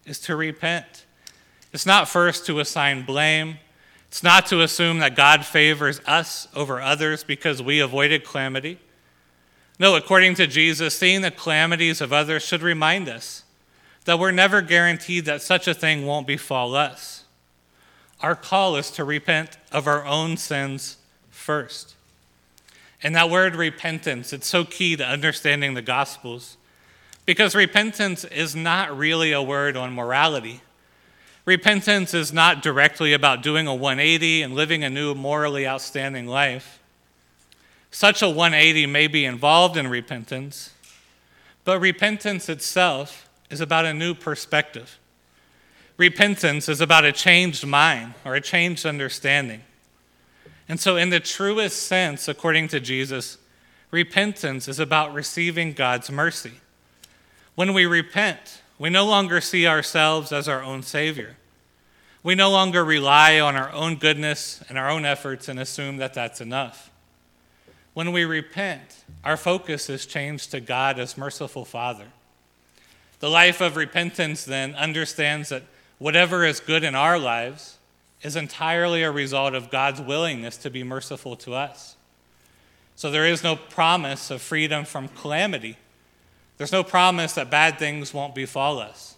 is 0.09 0.19
to 0.21 0.37
repent. 0.37 1.07
It's 1.73 1.87
not 1.87 2.09
first 2.09 2.47
to 2.47 2.61
assign 2.61 3.05
blame. 3.05 3.59
It's 4.09 4.23
not 4.23 4.47
to 4.47 4.63
assume 4.63 5.01
that 5.01 5.17
God 5.17 5.45
favors 5.45 6.01
us 6.07 6.49
over 6.55 6.81
others 6.81 7.25
because 7.25 7.63
we 7.63 7.81
avoided 7.81 8.25
calamity. 8.25 8.79
No, 9.79 9.95
according 9.95 10.35
to 10.37 10.47
Jesus, 10.47 10.99
seeing 10.99 11.21
the 11.21 11.31
calamities 11.31 12.01
of 12.01 12.13
others 12.13 12.43
should 12.43 12.63
remind 12.63 13.09
us 13.09 13.45
that 14.07 14.19
we're 14.19 14.33
never 14.33 14.63
guaranteed 14.63 15.25
that 15.27 15.43
such 15.43 15.69
a 15.69 15.75
thing 15.75 16.07
won't 16.07 16.27
befall 16.27 16.75
us. 16.75 17.25
Our 18.21 18.35
call 18.35 18.77
is 18.77 18.91
to 18.93 19.05
repent 19.05 19.59
of 19.71 19.87
our 19.87 20.05
own 20.05 20.37
sins 20.37 20.97
first. 21.31 21.95
And 23.03 23.15
that 23.15 23.31
word 23.31 23.55
repentance, 23.55 24.33
it's 24.33 24.47
so 24.47 24.65
key 24.65 24.97
to 24.97 25.07
understanding 25.07 25.75
the 25.75 25.83
Gospels 25.83 26.58
because 27.29 27.55
repentance 27.55 28.25
is 28.25 28.57
not 28.57 28.97
really 28.97 29.33
a 29.33 29.43
word 29.43 29.77
on 29.77 29.93
morality. 29.93 30.63
Repentance 31.45 32.15
is 32.15 32.33
not 32.33 32.63
directly 32.63 33.13
about 33.13 33.43
doing 33.43 33.67
a 33.67 33.75
180 33.75 34.41
and 34.41 34.55
living 34.55 34.83
a 34.83 34.89
new 34.89 35.15
morally 35.15 35.69
outstanding 35.69 36.27
life. 36.27 36.79
Such 37.91 38.23
a 38.23 38.31
180 38.31 38.87
may 38.87 39.09
be 39.09 39.27
involved 39.27 39.77
in 39.77 39.89
repentance, 39.89 40.73
but 41.65 41.83
repentance 41.83 42.49
itself 42.49 43.29
is 43.51 43.61
about 43.61 43.85
a 43.85 43.93
new 43.93 44.15
perspective. 44.15 44.99
Repentance 45.99 46.67
is 46.67 46.81
about 46.81 47.05
a 47.05 47.13
changed 47.13 47.67
mind 47.67 48.15
or 48.25 48.37
a 48.37 48.41
changed 48.41 48.87
understanding. 48.87 49.61
And 50.67 50.81
so, 50.81 50.97
in 50.97 51.11
the 51.11 51.21
truest 51.21 51.83
sense, 51.83 52.27
according 52.27 52.69
to 52.69 52.81
Jesus, 52.81 53.37
repentance 53.91 54.67
is 54.67 54.81
about 54.81 55.13
receiving 55.13 55.75
God's 55.75 56.11
mercy. 56.11 56.53
When 57.59 57.75
we 57.75 57.87
repent, 57.87 58.63
we 58.79 58.89
no 58.89 59.05
longer 59.05 59.41
see 59.41 59.67
ourselves 59.67 60.31
as 60.31 60.47
our 60.47 60.63
own 60.63 60.85
Savior. 60.85 61.35
We 62.23 62.37
no 62.37 62.53
longer 62.53 62.85
rely 62.85 63.41
on 63.41 63.57
our 63.57 63.73
own 63.73 63.97
goodness 63.97 64.63
and 64.69 64.79
our 64.79 64.89
own 64.89 65.05
efforts 65.05 65.49
and 65.49 65.59
assume 65.59 65.97
that 65.97 66.15
that's 66.15 66.41
enough. 66.41 66.93
When 67.95 68.13
we 68.13 68.25
repent, 68.25 69.03
our 69.25 69.37
focus 69.37 69.91
is 69.91 70.07
changed 70.07 70.53
to 70.53 70.61
God 70.61 71.01
as 71.01 71.19
merciful 71.19 71.65
Father. 71.65 72.07
The 73.19 73.29
life 73.29 73.61
of 73.61 73.75
repentance 73.75 74.45
then 74.45 74.77
understands 74.77 75.49
that 75.49 75.65
whatever 75.99 76.45
is 76.45 76.61
good 76.61 76.85
in 76.85 76.95
our 76.95 77.19
lives 77.19 77.79
is 78.23 78.37
entirely 78.37 79.03
a 79.03 79.11
result 79.11 79.55
of 79.55 79.69
God's 79.69 80.01
willingness 80.01 80.59
to 80.59 80.71
be 80.71 80.85
merciful 80.85 81.35
to 81.39 81.55
us. 81.55 81.97
So 82.95 83.11
there 83.11 83.27
is 83.27 83.43
no 83.43 83.57
promise 83.57 84.31
of 84.31 84.43
freedom 84.43 84.85
from 84.85 85.09
calamity. 85.09 85.77
There's 86.59 86.73
no 86.73 86.85
promise 86.85 87.35
that 87.35 87.51
bad 87.51 87.79
things 87.79 88.13
won't 88.13 88.35
befall 88.35 88.81
us. 88.81 89.17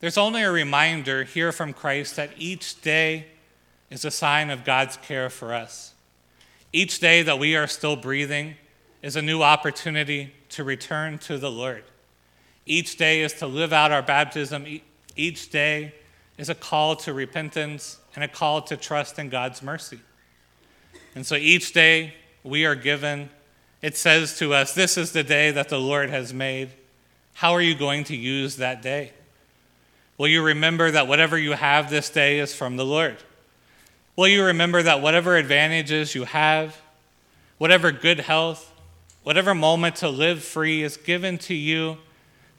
There's 0.00 0.18
only 0.18 0.42
a 0.42 0.50
reminder 0.50 1.24
here 1.24 1.50
from 1.50 1.72
Christ 1.72 2.16
that 2.16 2.30
each 2.36 2.80
day 2.82 3.26
is 3.90 4.04
a 4.04 4.10
sign 4.10 4.50
of 4.50 4.64
God's 4.64 4.98
care 4.98 5.30
for 5.30 5.54
us. 5.54 5.94
Each 6.72 7.00
day 7.00 7.22
that 7.22 7.38
we 7.38 7.56
are 7.56 7.66
still 7.66 7.96
breathing 7.96 8.56
is 9.02 9.16
a 9.16 9.22
new 9.22 9.42
opportunity 9.42 10.34
to 10.50 10.64
return 10.64 11.18
to 11.18 11.38
the 11.38 11.50
Lord. 11.50 11.84
Each 12.66 12.96
day 12.96 13.22
is 13.22 13.32
to 13.34 13.46
live 13.46 13.72
out 13.72 13.92
our 13.92 14.02
baptism. 14.02 14.80
Each 15.16 15.48
day 15.48 15.94
is 16.36 16.50
a 16.50 16.54
call 16.54 16.96
to 16.96 17.14
repentance 17.14 17.98
and 18.14 18.24
a 18.24 18.28
call 18.28 18.60
to 18.62 18.76
trust 18.76 19.18
in 19.18 19.30
God's 19.30 19.62
mercy. 19.62 20.00
And 21.14 21.24
so 21.24 21.36
each 21.36 21.72
day 21.72 22.14
we 22.42 22.66
are 22.66 22.74
given, 22.74 23.30
it 23.86 23.96
says 23.96 24.36
to 24.36 24.52
us, 24.52 24.74
This 24.74 24.98
is 24.98 25.12
the 25.12 25.22
day 25.22 25.52
that 25.52 25.68
the 25.68 25.78
Lord 25.78 26.10
has 26.10 26.34
made. 26.34 26.70
How 27.34 27.52
are 27.52 27.60
you 27.60 27.76
going 27.76 28.02
to 28.04 28.16
use 28.16 28.56
that 28.56 28.82
day? 28.82 29.12
Will 30.18 30.26
you 30.26 30.42
remember 30.42 30.90
that 30.90 31.06
whatever 31.06 31.38
you 31.38 31.52
have 31.52 31.88
this 31.88 32.10
day 32.10 32.40
is 32.40 32.52
from 32.52 32.76
the 32.76 32.84
Lord? 32.84 33.18
Will 34.16 34.26
you 34.26 34.42
remember 34.42 34.82
that 34.82 35.02
whatever 35.02 35.36
advantages 35.36 36.16
you 36.16 36.24
have, 36.24 36.80
whatever 37.58 37.92
good 37.92 38.18
health, 38.18 38.72
whatever 39.22 39.54
moment 39.54 39.94
to 39.96 40.08
live 40.08 40.42
free 40.42 40.82
is 40.82 40.96
given 40.96 41.38
to 41.38 41.54
you 41.54 41.98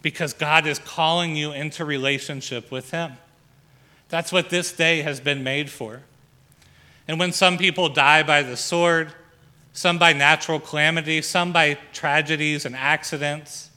because 0.01 0.31
God 0.31 0.65
is 0.65 0.79
calling 0.79 1.35
you 1.35 1.51
into 1.51 1.83
relationship 1.83 2.71
with 2.71 2.91
Him? 2.91 3.17
That's 4.07 4.31
what 4.31 4.49
this 4.49 4.71
day 4.71 5.01
has 5.01 5.19
been 5.19 5.43
made 5.43 5.69
for. 5.69 6.03
And 7.05 7.19
when 7.19 7.33
some 7.33 7.57
people 7.57 7.89
die 7.89 8.23
by 8.23 8.43
the 8.43 8.55
sword, 8.55 9.11
some 9.77 9.99
by 9.99 10.11
natural 10.11 10.59
calamity, 10.59 11.21
some 11.21 11.51
by 11.51 11.77
tragedies 11.93 12.65
and 12.65 12.75
accidents, 12.75 13.69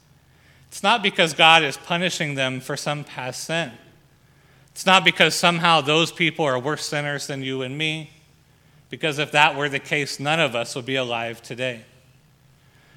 it's 0.66 0.82
not 0.82 1.02
because 1.02 1.34
God 1.34 1.62
is 1.62 1.76
punishing 1.76 2.36
them 2.36 2.60
for 2.60 2.74
some 2.74 3.04
past 3.04 3.44
sin. 3.44 3.70
It's 4.72 4.86
not 4.86 5.04
because 5.04 5.34
somehow 5.34 5.82
those 5.82 6.10
people 6.10 6.46
are 6.46 6.58
worse 6.58 6.86
sinners 6.86 7.26
than 7.26 7.42
you 7.42 7.60
and 7.60 7.76
me, 7.76 8.12
because 8.88 9.18
if 9.18 9.32
that 9.32 9.56
were 9.56 9.68
the 9.68 9.78
case, 9.78 10.18
none 10.18 10.40
of 10.40 10.54
us 10.54 10.74
would 10.74 10.86
be 10.86 10.96
alive 10.96 11.42
today. 11.42 11.82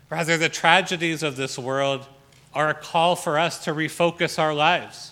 Rather, 0.10 0.38
the 0.38 0.48
tragedies 0.48 1.24
of 1.24 1.36
this 1.36 1.60
world 1.60 2.08
are 2.54 2.70
a 2.70 2.74
call 2.74 3.18
for 3.18 3.38
us 3.38 3.66
to 3.66 3.74
refocus 3.74 4.40
our 4.40 4.54
lives, 4.54 5.12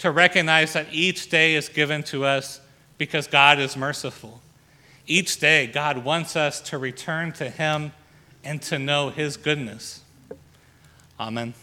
to 0.00 0.10
recognize 0.10 0.74
that 0.74 0.88
each 0.92 1.30
day 1.30 1.54
is 1.54 1.70
given 1.70 2.02
to 2.02 2.26
us 2.26 2.60
because 2.98 3.26
God 3.26 3.58
is 3.58 3.74
merciful. 3.74 4.42
Each 5.06 5.38
day, 5.38 5.66
God 5.66 6.04
wants 6.04 6.34
us 6.34 6.60
to 6.62 6.78
return 6.78 7.32
to 7.32 7.48
Him 7.48 7.92
and 8.42 8.60
to 8.62 8.78
know 8.78 9.10
His 9.10 9.36
goodness. 9.36 10.00
Amen. 11.18 11.54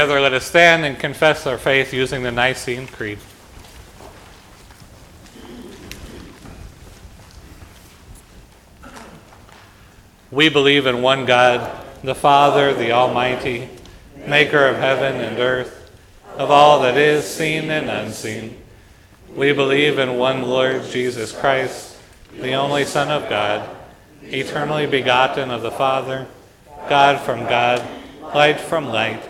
Together, 0.00 0.20
let 0.22 0.32
us 0.32 0.46
stand 0.46 0.86
and 0.86 0.98
confess 0.98 1.46
our 1.46 1.58
faith 1.58 1.92
using 1.92 2.22
the 2.22 2.32
Nicene 2.32 2.86
Creed. 2.86 3.18
We 10.30 10.48
believe 10.48 10.86
in 10.86 11.02
one 11.02 11.26
God, 11.26 11.84
the 12.02 12.14
Father, 12.14 12.72
the 12.72 12.92
Almighty, 12.92 13.68
maker 14.26 14.64
of 14.64 14.76
heaven 14.76 15.20
and 15.20 15.38
earth, 15.38 15.92
of 16.38 16.50
all 16.50 16.80
that 16.80 16.96
is 16.96 17.26
seen 17.26 17.70
and 17.70 17.90
unseen. 17.90 18.56
We 19.36 19.52
believe 19.52 19.98
in 19.98 20.16
one 20.16 20.44
Lord 20.44 20.84
Jesus 20.84 21.30
Christ, 21.30 21.98
the 22.40 22.54
only 22.54 22.86
Son 22.86 23.10
of 23.10 23.28
God, 23.28 23.68
eternally 24.22 24.86
begotten 24.86 25.50
of 25.50 25.60
the 25.60 25.70
Father, 25.70 26.26
God 26.88 27.20
from 27.20 27.40
God, 27.40 27.86
light 28.34 28.58
from 28.58 28.86
light 28.86 29.29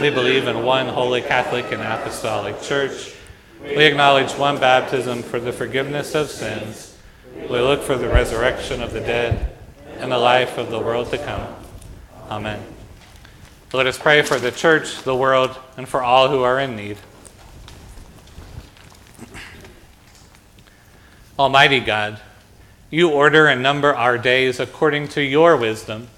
We 0.00 0.10
believe 0.10 0.46
in 0.46 0.64
one 0.64 0.88
holy 0.88 1.20
Catholic 1.20 1.72
and 1.72 1.82
Apostolic 1.82 2.60
Church. 2.62 3.14
We 3.62 3.84
acknowledge 3.84 4.32
one 4.32 4.58
baptism 4.58 5.22
for 5.22 5.38
the 5.38 5.52
forgiveness 5.52 6.14
of 6.14 6.30
sins. 6.30 6.96
We 7.34 7.60
look 7.60 7.82
for 7.82 7.96
the 7.96 8.08
resurrection 8.08 8.82
of 8.82 8.92
the 8.92 9.00
dead 9.00 9.54
and 9.98 10.10
the 10.10 10.18
life 10.18 10.56
of 10.56 10.70
the 10.70 10.78
world 10.78 11.10
to 11.10 11.18
come. 11.18 11.54
Amen. 12.30 12.64
Let 13.72 13.86
us 13.86 13.98
pray 13.98 14.22
for 14.22 14.38
the 14.38 14.50
church, 14.50 15.02
the 15.02 15.14
world, 15.14 15.56
and 15.76 15.88
for 15.88 16.02
all 16.02 16.28
who 16.28 16.42
are 16.42 16.58
in 16.58 16.74
need. 16.74 16.96
Almighty 21.38 21.80
God, 21.80 22.20
you 22.90 23.10
order 23.10 23.46
and 23.46 23.62
number 23.62 23.94
our 23.94 24.18
days 24.18 24.58
according 24.58 25.08
to 25.08 25.22
your 25.22 25.56
wisdom. 25.56 26.08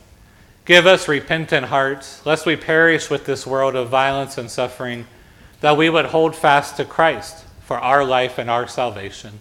Give 0.65 0.87
us 0.87 1.09
repentant 1.09 1.67
hearts, 1.67 2.25
lest 2.25 2.47
we 2.47 2.57
perish 2.57 3.11
with 3.11 3.27
this 3.27 3.47
world 3.47 3.75
of 3.75 3.89
violence 3.89 4.39
and 4.39 4.51
suffering, 4.51 5.07
that 5.61 5.77
we 5.77 5.91
would 5.91 6.07
hold 6.07 6.37
fast 6.37 6.77
to 6.77 6.85
Christ 6.85 7.45
for 7.63 7.79
our 7.79 8.05
life 8.05 8.39
and 8.39 8.49
our 8.49 8.69
salvation. 8.69 9.41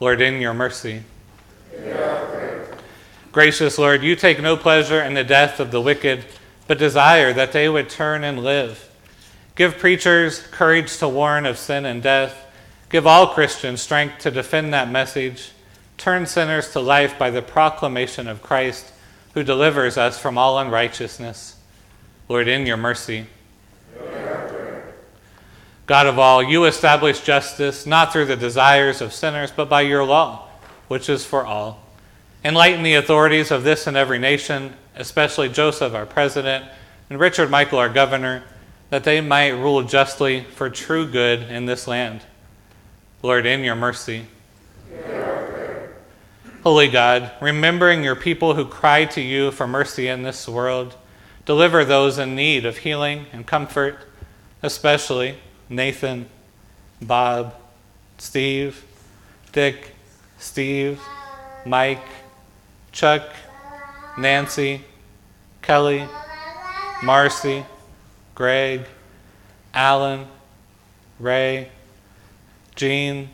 Lord, 0.00 0.20
in 0.20 0.40
your 0.40 0.54
mercy. 0.54 1.02
Gracious 3.30 3.78
Lord, 3.78 4.02
you 4.02 4.16
take 4.16 4.40
no 4.40 4.56
pleasure 4.56 5.02
in 5.02 5.14
the 5.14 5.24
death 5.24 5.60
of 5.60 5.70
the 5.70 5.80
wicked, 5.80 6.24
but 6.66 6.78
desire 6.78 7.32
that 7.32 7.52
they 7.52 7.68
would 7.68 7.88
turn 7.88 8.24
and 8.24 8.42
live. 8.42 8.90
Give 9.56 9.76
preachers 9.76 10.40
courage 10.48 10.96
to 10.98 11.08
warn 11.08 11.46
of 11.46 11.58
sin 11.58 11.84
and 11.84 12.02
death. 12.02 12.46
Give 12.90 13.06
all 13.06 13.28
Christians 13.28 13.82
strength 13.82 14.18
to 14.20 14.30
defend 14.30 14.72
that 14.72 14.90
message. 14.90 15.50
Turn 15.96 16.26
sinners 16.26 16.72
to 16.72 16.80
life 16.80 17.18
by 17.18 17.30
the 17.30 17.42
proclamation 17.42 18.26
of 18.26 18.42
Christ, 18.42 18.92
who 19.34 19.42
delivers 19.42 19.98
us 19.98 20.18
from 20.18 20.38
all 20.38 20.58
unrighteousness. 20.58 21.56
Lord, 22.28 22.48
in 22.48 22.66
your 22.66 22.76
mercy. 22.76 23.26
God 25.86 26.06
of 26.06 26.18
all, 26.18 26.42
you 26.42 26.64
establish 26.64 27.20
justice 27.20 27.84
not 27.84 28.12
through 28.12 28.24
the 28.24 28.36
desires 28.36 29.02
of 29.02 29.12
sinners, 29.12 29.50
but 29.50 29.68
by 29.68 29.82
your 29.82 30.04
law, 30.04 30.48
which 30.88 31.10
is 31.10 31.26
for 31.26 31.44
all. 31.44 31.84
Enlighten 32.42 32.82
the 32.82 32.94
authorities 32.94 33.50
of 33.50 33.64
this 33.64 33.86
and 33.86 33.96
every 33.96 34.18
nation, 34.18 34.72
especially 34.96 35.48
Joseph, 35.48 35.92
our 35.92 36.06
president, 36.06 36.64
and 37.10 37.20
Richard 37.20 37.50
Michael, 37.50 37.78
our 37.78 37.90
governor, 37.90 38.44
that 38.88 39.04
they 39.04 39.20
might 39.20 39.50
rule 39.50 39.82
justly 39.82 40.44
for 40.44 40.70
true 40.70 41.06
good 41.06 41.42
in 41.42 41.66
this 41.66 41.86
land. 41.86 42.22
Lord, 43.22 43.44
in 43.44 43.60
your 43.60 43.76
mercy. 43.76 44.26
Holy 46.64 46.88
God, 46.88 47.30
remembering 47.42 48.02
your 48.02 48.16
people 48.16 48.54
who 48.54 48.64
cry 48.64 49.04
to 49.04 49.20
you 49.20 49.50
for 49.50 49.68
mercy 49.68 50.08
in 50.08 50.22
this 50.22 50.48
world, 50.48 50.96
deliver 51.44 51.84
those 51.84 52.16
in 52.16 52.34
need 52.34 52.64
of 52.64 52.78
healing 52.78 53.26
and 53.34 53.46
comfort, 53.46 53.98
especially 54.62 55.36
Nathan, 55.68 56.26
Bob, 57.02 57.54
Steve, 58.16 58.82
Dick, 59.52 59.94
Steve, 60.38 60.98
Mike, 61.66 62.06
Chuck, 62.92 63.28
Nancy, 64.16 64.80
Kelly, 65.60 66.08
Marcy, 67.02 67.62
Greg, 68.34 68.86
Alan, 69.74 70.26
Ray, 71.20 71.68
Jean, 72.74 73.28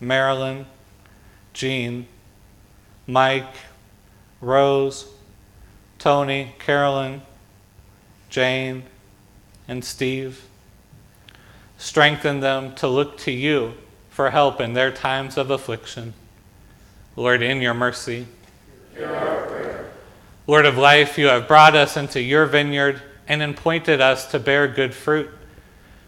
Marilyn, 0.00 0.64
Jean, 1.52 2.08
Mike, 3.06 3.54
Rose, 4.40 5.06
Tony, 5.98 6.54
Carolyn, 6.58 7.22
Jane, 8.28 8.84
and 9.68 9.84
Steve. 9.84 10.44
Strengthen 11.78 12.40
them 12.40 12.74
to 12.76 12.88
look 12.88 13.18
to 13.18 13.30
you 13.30 13.74
for 14.10 14.30
help 14.30 14.60
in 14.60 14.72
their 14.72 14.90
times 14.90 15.36
of 15.36 15.50
affliction. 15.50 16.14
Lord, 17.16 17.42
in 17.42 17.60
your 17.60 17.74
mercy. 17.74 18.26
Lord 20.46 20.66
of 20.66 20.78
life, 20.78 21.18
you 21.18 21.26
have 21.26 21.48
brought 21.48 21.74
us 21.74 21.96
into 21.96 22.20
your 22.20 22.46
vineyard 22.46 23.02
and 23.26 23.42
appointed 23.42 24.00
us 24.00 24.30
to 24.30 24.38
bear 24.38 24.68
good 24.68 24.94
fruit. 24.94 25.30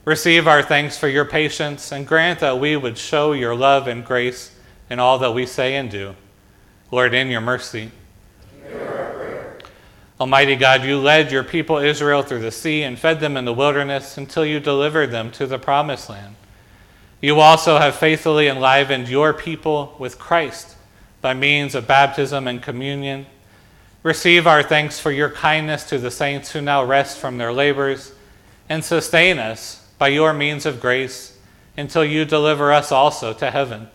Receive 0.05 0.47
our 0.47 0.63
thanks 0.63 0.97
for 0.97 1.09
your 1.09 1.25
patience 1.25 1.93
and 1.93 2.07
grant 2.07 2.41
that 2.41 2.59
we 2.59 2.77
would 2.77 2.97
show 2.97 3.33
your 3.33 3.55
love 3.55 3.89
and 3.89 4.05
grace 4.05 4.55
in 4.89 4.99
all 4.99 5.19
that 5.19 5.35
we 5.35 5.45
say 5.45 5.75
and 5.75 5.91
do. 5.91 6.15
Lord, 6.91 7.13
in 7.15 7.29
your 7.29 7.41
mercy. 7.41 7.91
Almighty 10.21 10.57
God, 10.57 10.85
you 10.85 10.99
led 10.99 11.31
your 11.31 11.45
people 11.45 11.79
Israel 11.79 12.23
through 12.23 12.41
the 12.41 12.51
sea 12.51 12.83
and 12.83 12.99
fed 12.99 13.21
them 13.21 13.37
in 13.37 13.45
the 13.45 13.53
wilderness 13.53 14.17
until 14.19 14.45
you 14.45 14.59
delivered 14.59 15.11
them 15.11 15.31
to 15.33 15.47
the 15.47 15.59
promised 15.59 16.09
land. 16.09 16.35
You 17.21 17.41
also 17.41 17.79
have 17.79 17.95
faithfully 17.95 18.49
enlivened 18.49 19.09
your 19.09 19.33
people 19.33 19.95
with 19.99 20.19
Christ 20.19 20.77
by 21.21 21.35
means 21.35 21.75
of 21.75 21.87
baptism 21.87 22.49
and 22.49 22.63
communion. 22.63 23.27
Receive 24.03 24.47
our 24.47 24.63
thanks 24.63 24.99
for 24.99 25.11
your 25.11 25.31
kindness 25.31 25.85
to 25.91 25.99
the 25.99 26.11
saints 26.11 26.53
who 26.53 26.61
now 26.61 26.83
rest 26.83 27.19
from 27.19 27.39
their 27.39 27.53
labors, 27.53 28.13
and 28.69 28.85
sustain 28.85 29.39
us 29.39 29.87
by 29.99 30.09
your 30.09 30.33
means 30.33 30.65
of 30.65 30.81
grace 30.81 31.39
until 31.77 32.05
you 32.05 32.25
deliver 32.25 32.73
us 32.73 32.91
also 32.93 33.33
to 33.33 33.51
heaven. 33.51 33.89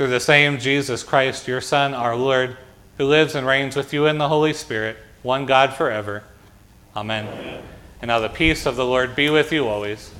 Through 0.00 0.08
the 0.08 0.18
same 0.18 0.58
Jesus 0.58 1.02
Christ, 1.02 1.46
your 1.46 1.60
Son, 1.60 1.92
our 1.92 2.16
Lord, 2.16 2.56
who 2.96 3.04
lives 3.04 3.34
and 3.34 3.46
reigns 3.46 3.76
with 3.76 3.92
you 3.92 4.06
in 4.06 4.16
the 4.16 4.28
Holy 4.28 4.54
Spirit, 4.54 4.96
one 5.22 5.44
God 5.44 5.74
forever. 5.74 6.22
Amen. 6.96 7.26
Amen. 7.26 7.62
And 8.00 8.08
now 8.08 8.18
the 8.18 8.30
peace 8.30 8.64
of 8.64 8.76
the 8.76 8.86
Lord 8.86 9.14
be 9.14 9.28
with 9.28 9.52
you 9.52 9.68
always. 9.68 10.10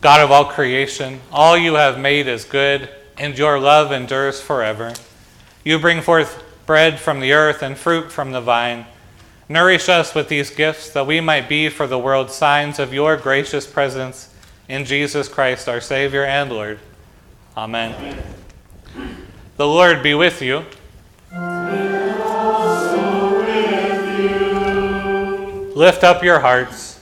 God 0.00 0.20
of 0.20 0.30
all 0.30 0.44
creation, 0.44 1.20
all 1.32 1.56
you 1.56 1.74
have 1.74 1.98
made 1.98 2.28
is 2.28 2.44
good, 2.44 2.88
and 3.16 3.36
your 3.36 3.58
love 3.58 3.90
endures 3.90 4.40
forever. 4.40 4.92
You 5.64 5.78
bring 5.78 6.02
forth 6.02 6.42
bread 6.66 7.00
from 7.00 7.20
the 7.20 7.32
earth 7.32 7.62
and 7.62 7.76
fruit 7.76 8.12
from 8.12 8.32
the 8.32 8.40
vine. 8.40 8.86
Nourish 9.48 9.88
us 9.88 10.14
with 10.14 10.28
these 10.28 10.50
gifts 10.50 10.90
that 10.90 11.06
we 11.06 11.20
might 11.20 11.48
be 11.48 11.68
for 11.68 11.86
the 11.86 11.98
world 11.98 12.30
signs 12.30 12.78
of 12.78 12.92
your 12.92 13.16
gracious 13.16 13.66
presence 13.66 14.32
in 14.68 14.84
Jesus 14.84 15.28
Christ, 15.28 15.68
our 15.68 15.80
Savior 15.80 16.24
and 16.24 16.52
Lord. 16.52 16.78
Amen. 17.56 18.22
The 19.56 19.66
Lord 19.66 20.02
be 20.02 20.14
with 20.14 20.42
you. 20.42 20.64
Lift 25.74 26.04
up 26.04 26.22
your 26.22 26.40
hearts. 26.40 26.97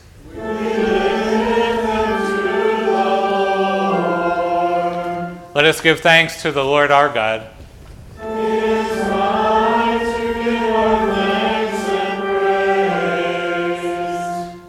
Let 5.56 5.64
us 5.64 5.80
give 5.80 6.00
thanks 6.00 6.42
to 6.42 6.52
the 6.52 6.62
Lord 6.62 6.90
our 6.90 7.08
God. 7.08 7.46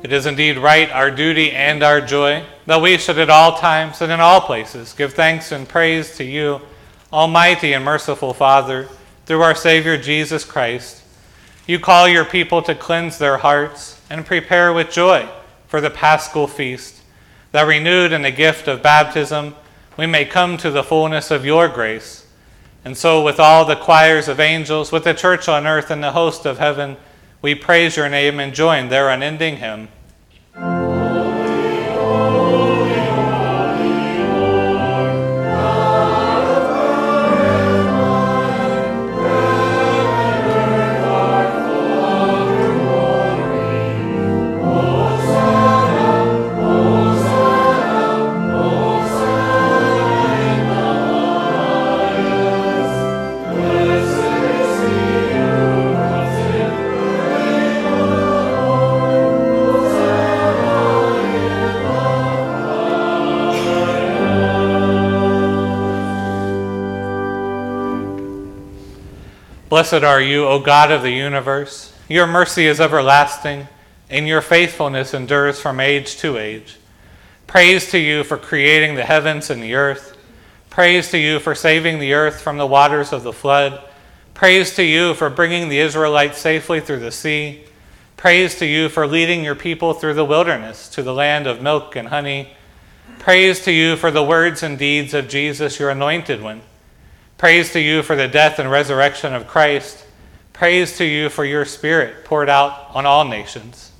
It 0.02 0.14
is 0.14 0.26
indeed 0.26 0.58
right, 0.58 0.90
our 0.90 1.12
duty 1.12 1.52
and 1.52 1.84
our 1.84 2.00
joy, 2.00 2.46
that 2.68 2.82
we 2.82 2.98
should 2.98 3.20
at 3.20 3.30
all 3.30 3.58
times 3.58 4.02
and 4.02 4.14
in 4.14 4.22
all 4.22 4.40
places 4.40 4.94
give 4.94 5.14
thanks 5.14 5.52
and 5.52 5.68
praise 5.68 6.16
to 6.16 6.24
you, 6.24 6.62
Almighty 7.12 7.74
and 7.74 7.84
merciful 7.84 8.34
Father, 8.34 8.88
through 9.26 9.42
our 9.42 9.56
Savior 9.56 9.98
Jesus 9.98 10.46
Christ. 10.46 11.04
You 11.68 11.80
call 11.80 12.08
your 12.08 12.24
people 12.24 12.62
to 12.62 12.74
cleanse 12.74 13.18
their 13.18 13.40
hearts 13.40 14.00
and 14.10 14.26
prepare 14.26 14.72
with 14.72 14.90
joy 14.90 15.28
for 15.68 15.82
the 15.82 15.90
paschal 15.90 16.48
feast, 16.48 17.02
that 17.52 17.64
renewed 17.64 18.14
in 18.14 18.22
the 18.22 18.32
gift 18.32 18.70
of 18.70 18.82
baptism, 18.82 19.54
we 19.98 20.06
may 20.06 20.24
come 20.24 20.58
to 20.58 20.72
the 20.72 20.84
fullness 20.84 21.32
of 21.32 21.45
your 21.45 21.68
grace. 21.68 22.26
And 22.86 22.95
so, 22.95 23.22
with 23.22 23.39
all 23.39 23.66
the 23.66 23.76
choirs 23.76 24.28
of 24.28 24.39
angels, 24.39 24.91
with 24.91 25.04
the 25.04 25.14
church 25.14 25.50
on 25.50 25.68
earth 25.68 25.91
and 25.91 26.02
the 26.04 26.14
host 26.14 26.45
of 26.45 26.60
heaven, 26.60 26.95
we 27.41 27.56
praise 27.56 27.98
your 27.98 28.08
name 28.08 28.39
and 28.39 28.54
join 28.54 28.89
their 28.89 29.10
unending 29.10 29.58
hymn. 29.58 29.89
Blessed 69.78 70.04
are 70.04 70.20
you, 70.20 70.48
O 70.48 70.58
God 70.58 70.90
of 70.90 71.04
the 71.04 71.12
universe. 71.12 71.94
Your 72.10 72.26
mercy 72.26 72.66
is 72.66 72.82
everlasting, 72.82 73.68
and 74.10 74.28
your 74.28 74.42
faithfulness 74.42 75.14
endures 75.14 75.60
from 75.60 75.80
age 75.80 76.18
to 76.18 76.36
age. 76.36 76.78
Praise 77.46 77.92
to 77.92 78.00
you 78.00 78.24
for 78.24 78.38
creating 78.38 78.96
the 78.96 79.06
heavens 79.06 79.52
and 79.52 79.62
the 79.62 79.76
earth. 79.76 80.18
Praise 80.72 81.12
to 81.12 81.20
you 81.20 81.38
for 81.38 81.54
saving 81.54 82.00
the 82.00 82.14
earth 82.14 82.42
from 82.42 82.58
the 82.58 82.66
waters 82.66 83.14
of 83.14 83.22
the 83.22 83.32
flood. 83.32 83.80
Praise 84.34 84.76
to 84.78 84.84
you 84.84 85.14
for 85.14 85.30
bringing 85.30 85.70
the 85.70 85.78
Israelites 85.78 86.40
safely 86.40 86.80
through 86.80 87.02
the 87.02 87.12
sea. 87.12 87.64
Praise 88.16 88.56
to 88.56 88.66
you 88.66 88.90
for 88.90 89.06
leading 89.06 89.44
your 89.44 89.54
people 89.54 89.94
through 89.94 90.16
the 90.16 90.26
wilderness 90.26 90.90
to 90.90 91.04
the 91.04 91.14
land 91.14 91.46
of 91.46 91.62
milk 91.62 91.96
and 91.96 92.08
honey. 92.08 92.50
Praise 93.20 93.64
to 93.66 93.72
you 93.72 93.96
for 93.96 94.10
the 94.10 94.24
words 94.24 94.64
and 94.64 94.80
deeds 94.80 95.14
of 95.14 95.30
Jesus, 95.30 95.80
your 95.80 95.92
anointed 95.92 96.42
one. 96.42 96.64
Praise 97.38 97.72
to 97.74 97.80
you 97.80 98.02
for 98.02 98.16
the 98.16 98.28
death 98.28 98.58
and 98.58 98.72
resurrection 98.72 99.36
of 99.36 99.48
Christ. 99.48 100.06
Praise 100.54 100.98
to 100.98 101.06
you 101.06 101.30
for 101.30 101.46
your 101.46 101.66
Spirit 101.66 102.26
poured 102.26 102.50
out 102.50 102.88
on 102.96 103.06
all 103.06 103.26
nations. 103.26 103.92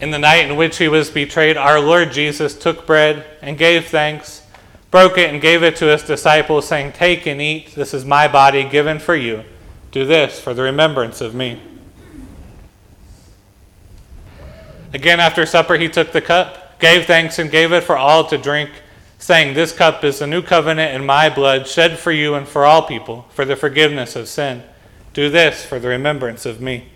In 0.00 0.10
the 0.10 0.18
night 0.18 0.48
in 0.48 0.56
which 0.56 0.78
he 0.78 0.88
was 0.88 1.10
betrayed, 1.10 1.58
our 1.58 1.78
Lord 1.78 2.10
Jesus 2.10 2.58
took 2.58 2.86
bread 2.86 3.26
and 3.42 3.58
gave 3.58 3.86
thanks, 3.86 4.46
broke 4.90 5.18
it, 5.18 5.30
and 5.30 5.42
gave 5.42 5.62
it 5.62 5.76
to 5.76 5.86
his 5.86 6.02
disciples, 6.02 6.66
saying, 6.66 6.92
Take 6.92 7.26
and 7.26 7.40
eat. 7.40 7.74
This 7.74 7.92
is 7.92 8.06
my 8.06 8.28
body 8.28 8.64
given 8.66 8.98
for 8.98 9.14
you. 9.14 9.44
Do 9.90 10.06
this 10.06 10.40
for 10.40 10.54
the 10.54 10.62
remembrance 10.62 11.20
of 11.20 11.34
me. 11.34 11.60
Again, 14.94 15.20
after 15.20 15.44
supper, 15.44 15.76
he 15.76 15.88
took 15.90 16.12
the 16.12 16.22
cup, 16.22 16.78
gave 16.78 17.04
thanks, 17.04 17.38
and 17.38 17.50
gave 17.50 17.72
it 17.72 17.84
for 17.84 17.96
all 17.96 18.24
to 18.28 18.38
drink 18.38 18.70
saying, 19.26 19.54
This 19.54 19.72
cup 19.72 20.04
is 20.04 20.20
the 20.20 20.26
new 20.28 20.40
covenant 20.40 20.94
in 20.94 21.04
my 21.04 21.28
blood, 21.28 21.66
shed 21.66 21.98
for 21.98 22.12
you 22.12 22.36
and 22.36 22.46
for 22.46 22.64
all 22.64 22.82
people, 22.82 23.26
for 23.30 23.44
the 23.44 23.56
forgiveness 23.56 24.14
of 24.14 24.28
sin. 24.28 24.62
Do 25.14 25.28
this 25.30 25.64
for 25.64 25.80
the 25.80 25.88
remembrance 25.88 26.46
of 26.46 26.60
me. 26.60 26.86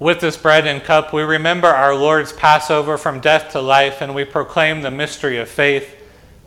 With 0.00 0.18
this 0.18 0.36
bread 0.36 0.66
and 0.66 0.82
cup, 0.82 1.12
we 1.12 1.22
remember 1.22 1.68
our 1.68 1.94
Lord's 1.94 2.32
Passover 2.32 2.98
from 2.98 3.20
death 3.20 3.52
to 3.52 3.60
life, 3.60 4.00
and 4.00 4.16
we 4.16 4.24
proclaim 4.24 4.82
the 4.82 4.90
mystery 4.90 5.38
of 5.38 5.48
faith. 5.48 5.94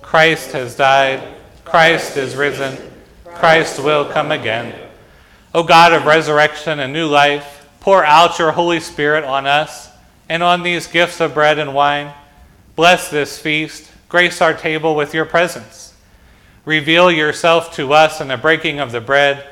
Christ 0.02 0.52
has 0.52 0.76
died, 0.76 1.26
Christ 1.64 2.18
is 2.18 2.36
risen, 2.36 2.78
Christ 3.24 3.82
will 3.82 4.04
come 4.04 4.30
again. 4.30 4.78
O 5.56 5.64
God 5.64 5.94
of 5.94 6.06
resurrection 6.06 6.82
and 6.82 6.92
new 6.92 7.08
life, 7.08 7.66
pour 7.80 8.04
out 8.04 8.40
your 8.40 8.52
Holy 8.52 8.82
Spirit 8.82 9.24
on 9.24 9.48
us 9.48 9.88
and 10.28 10.44
on 10.44 10.64
these 10.64 10.86
gifts 10.88 11.22
of 11.22 11.34
bread 11.34 11.58
and 11.58 11.74
wine 11.74 12.14
Bless 12.82 13.12
this 13.12 13.38
feast. 13.38 13.92
Grace 14.10 14.42
our 14.42 14.56
table 14.56 14.96
with 14.96 15.14
your 15.14 15.24
presence. 15.24 15.94
Reveal 16.66 17.12
yourself 17.12 17.72
to 17.76 17.94
us 17.94 18.20
in 18.20 18.30
the 18.30 18.38
breaking 18.38 18.80
of 18.80 18.92
the 18.92 19.00
bread. 19.00 19.46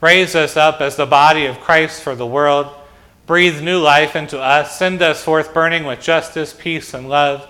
Raise 0.00 0.36
us 0.36 0.56
up 0.56 0.80
as 0.80 0.94
the 0.94 1.04
body 1.04 1.46
of 1.46 1.58
Christ 1.58 2.00
for 2.00 2.14
the 2.14 2.24
world. 2.24 2.72
Breathe 3.26 3.60
new 3.60 3.80
life 3.80 4.14
into 4.14 4.38
us. 4.38 4.78
Send 4.78 5.02
us 5.02 5.20
forth 5.20 5.52
burning 5.52 5.82
with 5.84 6.00
justice, 6.00 6.54
peace, 6.56 6.94
and 6.94 7.08
love. 7.08 7.48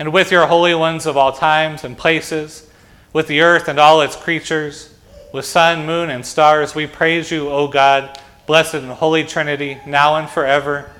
And 0.00 0.12
with 0.12 0.32
your 0.32 0.48
holy 0.48 0.74
ones 0.74 1.06
of 1.06 1.16
all 1.16 1.30
times 1.30 1.84
and 1.84 1.96
places, 1.96 2.68
with 3.12 3.28
the 3.28 3.40
earth 3.40 3.68
and 3.68 3.78
all 3.78 4.00
its 4.00 4.16
creatures, 4.16 4.92
with 5.32 5.44
sun, 5.44 5.86
moon, 5.86 6.10
and 6.10 6.26
stars, 6.26 6.74
we 6.74 6.88
praise 6.88 7.30
you, 7.30 7.48
O 7.50 7.68
God, 7.68 8.18
blessed 8.48 8.74
and 8.74 8.90
holy 8.90 9.22
Trinity, 9.22 9.78
now 9.86 10.16
and 10.16 10.28
forever. 10.28 10.90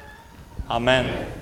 Amen. 0.71 1.42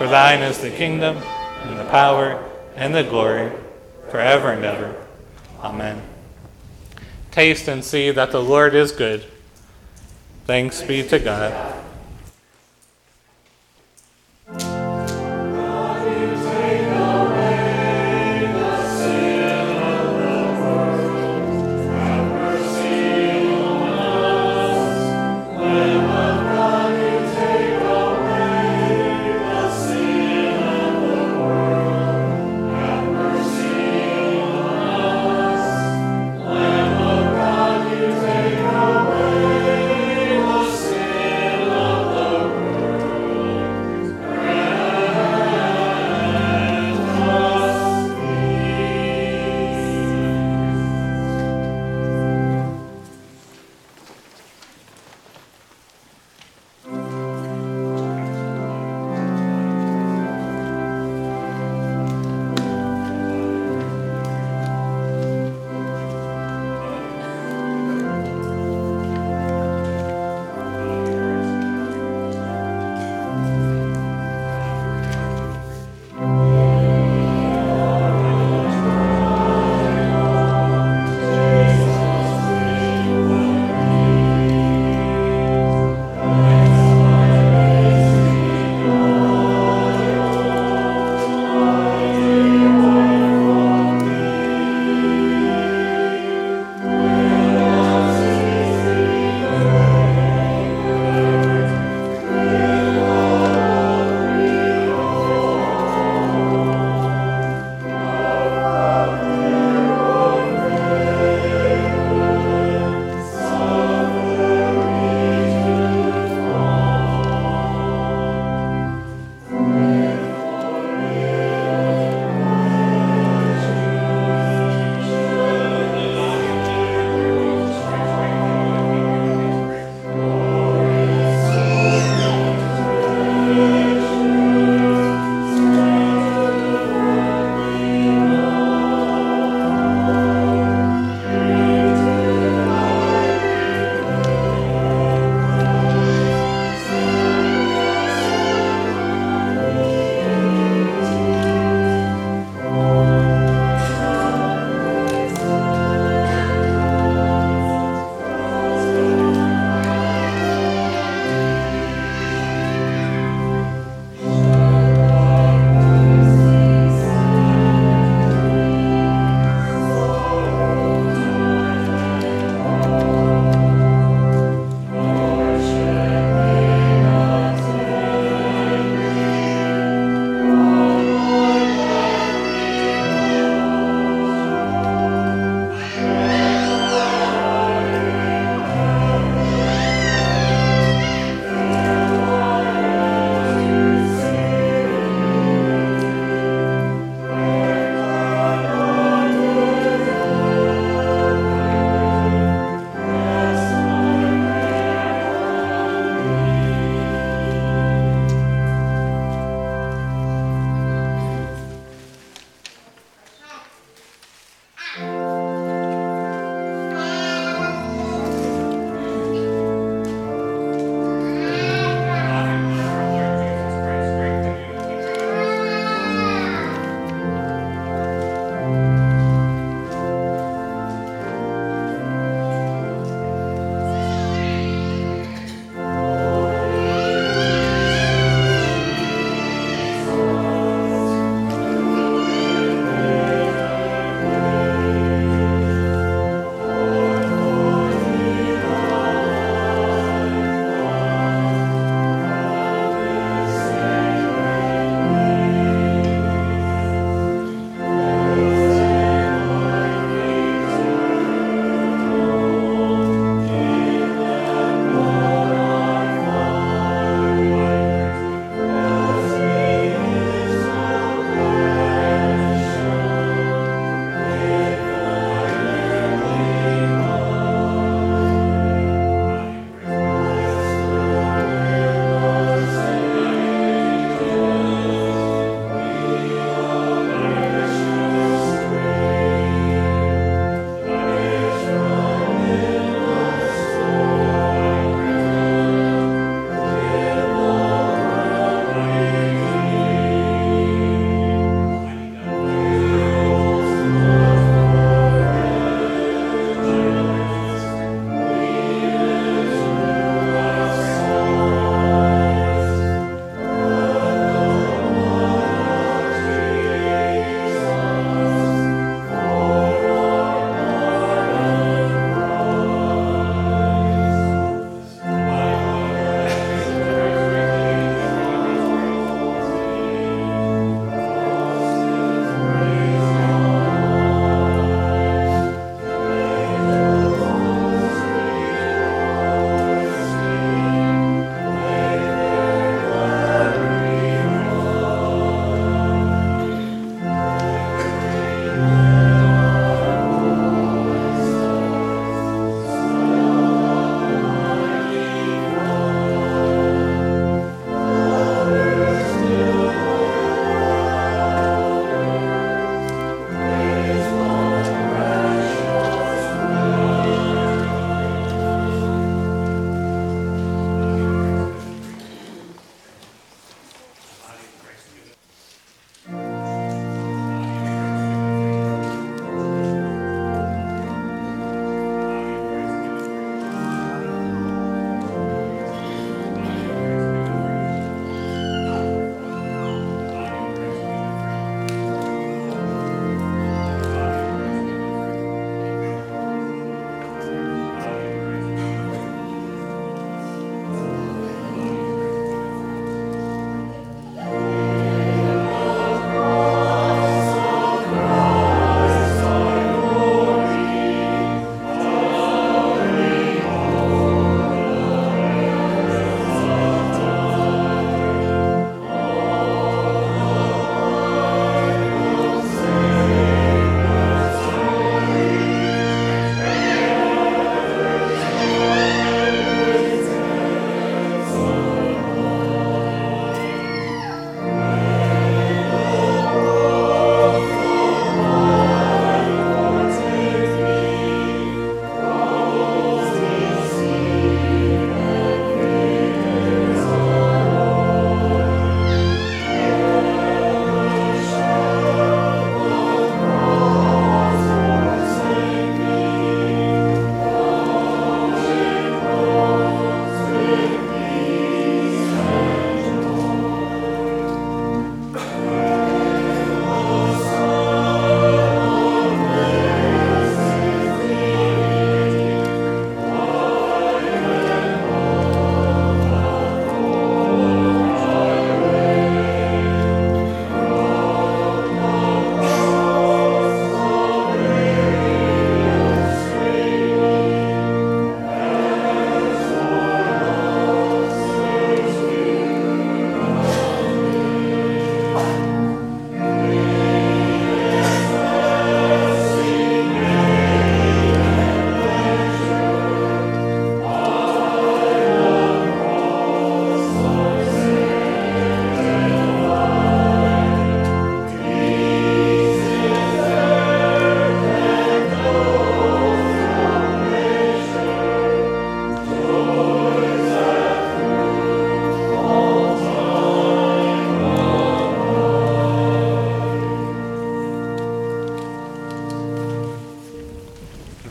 For 0.00 0.08
thine 0.08 0.40
is 0.40 0.56
the 0.56 0.70
kingdom, 0.70 1.18
and 1.18 1.78
the 1.78 1.84
power, 1.90 2.42
and 2.74 2.94
the 2.94 3.02
glory, 3.02 3.52
forever 4.08 4.50
and 4.50 4.64
ever. 4.64 4.96
Amen. 5.62 6.00
Taste 7.30 7.68
and 7.68 7.84
see 7.84 8.10
that 8.10 8.30
the 8.30 8.40
Lord 8.40 8.74
is 8.74 8.92
good. 8.92 9.26
Thanks 10.46 10.80
be 10.80 11.06
to 11.08 11.18
God. 11.18 11.84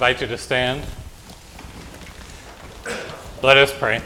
Invite 0.10 0.22
you 0.22 0.28
to 0.28 0.40
stand. 0.40 0.82
Let 3.44 3.58
us 3.58 3.72
pray. 3.72 4.02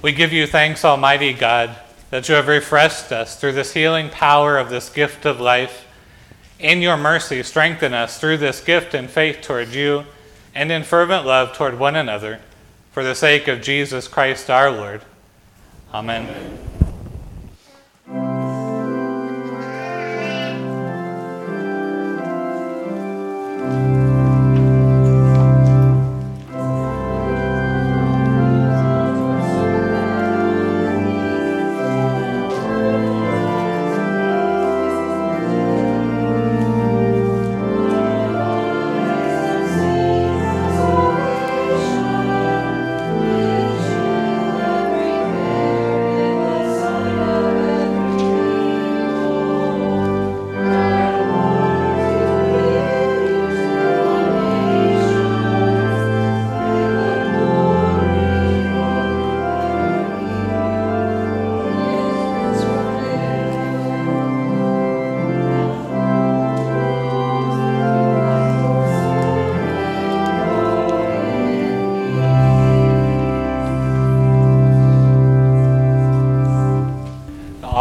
We 0.00 0.12
give 0.12 0.32
you 0.32 0.46
thanks, 0.46 0.84
Almighty 0.84 1.32
God, 1.32 1.76
that 2.10 2.28
you 2.28 2.36
have 2.36 2.46
refreshed 2.46 3.10
us 3.10 3.34
through 3.40 3.54
this 3.54 3.74
healing 3.74 4.08
power 4.08 4.58
of 4.58 4.70
this 4.70 4.90
gift 4.90 5.26
of 5.26 5.40
life. 5.40 5.88
In 6.60 6.80
your 6.82 6.96
mercy, 6.96 7.42
strengthen 7.42 7.92
us 7.92 8.20
through 8.20 8.36
this 8.36 8.60
gift 8.60 8.94
in 8.94 9.08
faith 9.08 9.40
toward 9.40 9.70
you 9.70 10.04
and 10.54 10.70
in 10.70 10.84
fervent 10.84 11.26
love 11.26 11.56
toward 11.56 11.76
one 11.76 11.96
another, 11.96 12.38
for 12.92 13.02
the 13.02 13.16
sake 13.16 13.48
of 13.48 13.60
Jesus 13.60 14.06
Christ 14.06 14.48
our 14.48 14.70
Lord. 14.70 15.02
Amen. 15.92 16.28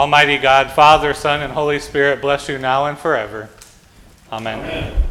Almighty 0.10 0.39
God, 0.39 0.72
Father, 0.72 1.14
Son, 1.14 1.43
and 1.43 1.53
Holy 1.53 1.78
Spirit 1.78 2.20
bless 2.20 2.49
you 2.49 2.57
now 2.57 2.88
and 2.88 2.97
forever. 2.97 3.47
Amen. 4.32 4.57
Amen. 4.57 5.09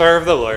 Serve 0.00 0.24
the 0.24 0.34
Lord. 0.34 0.49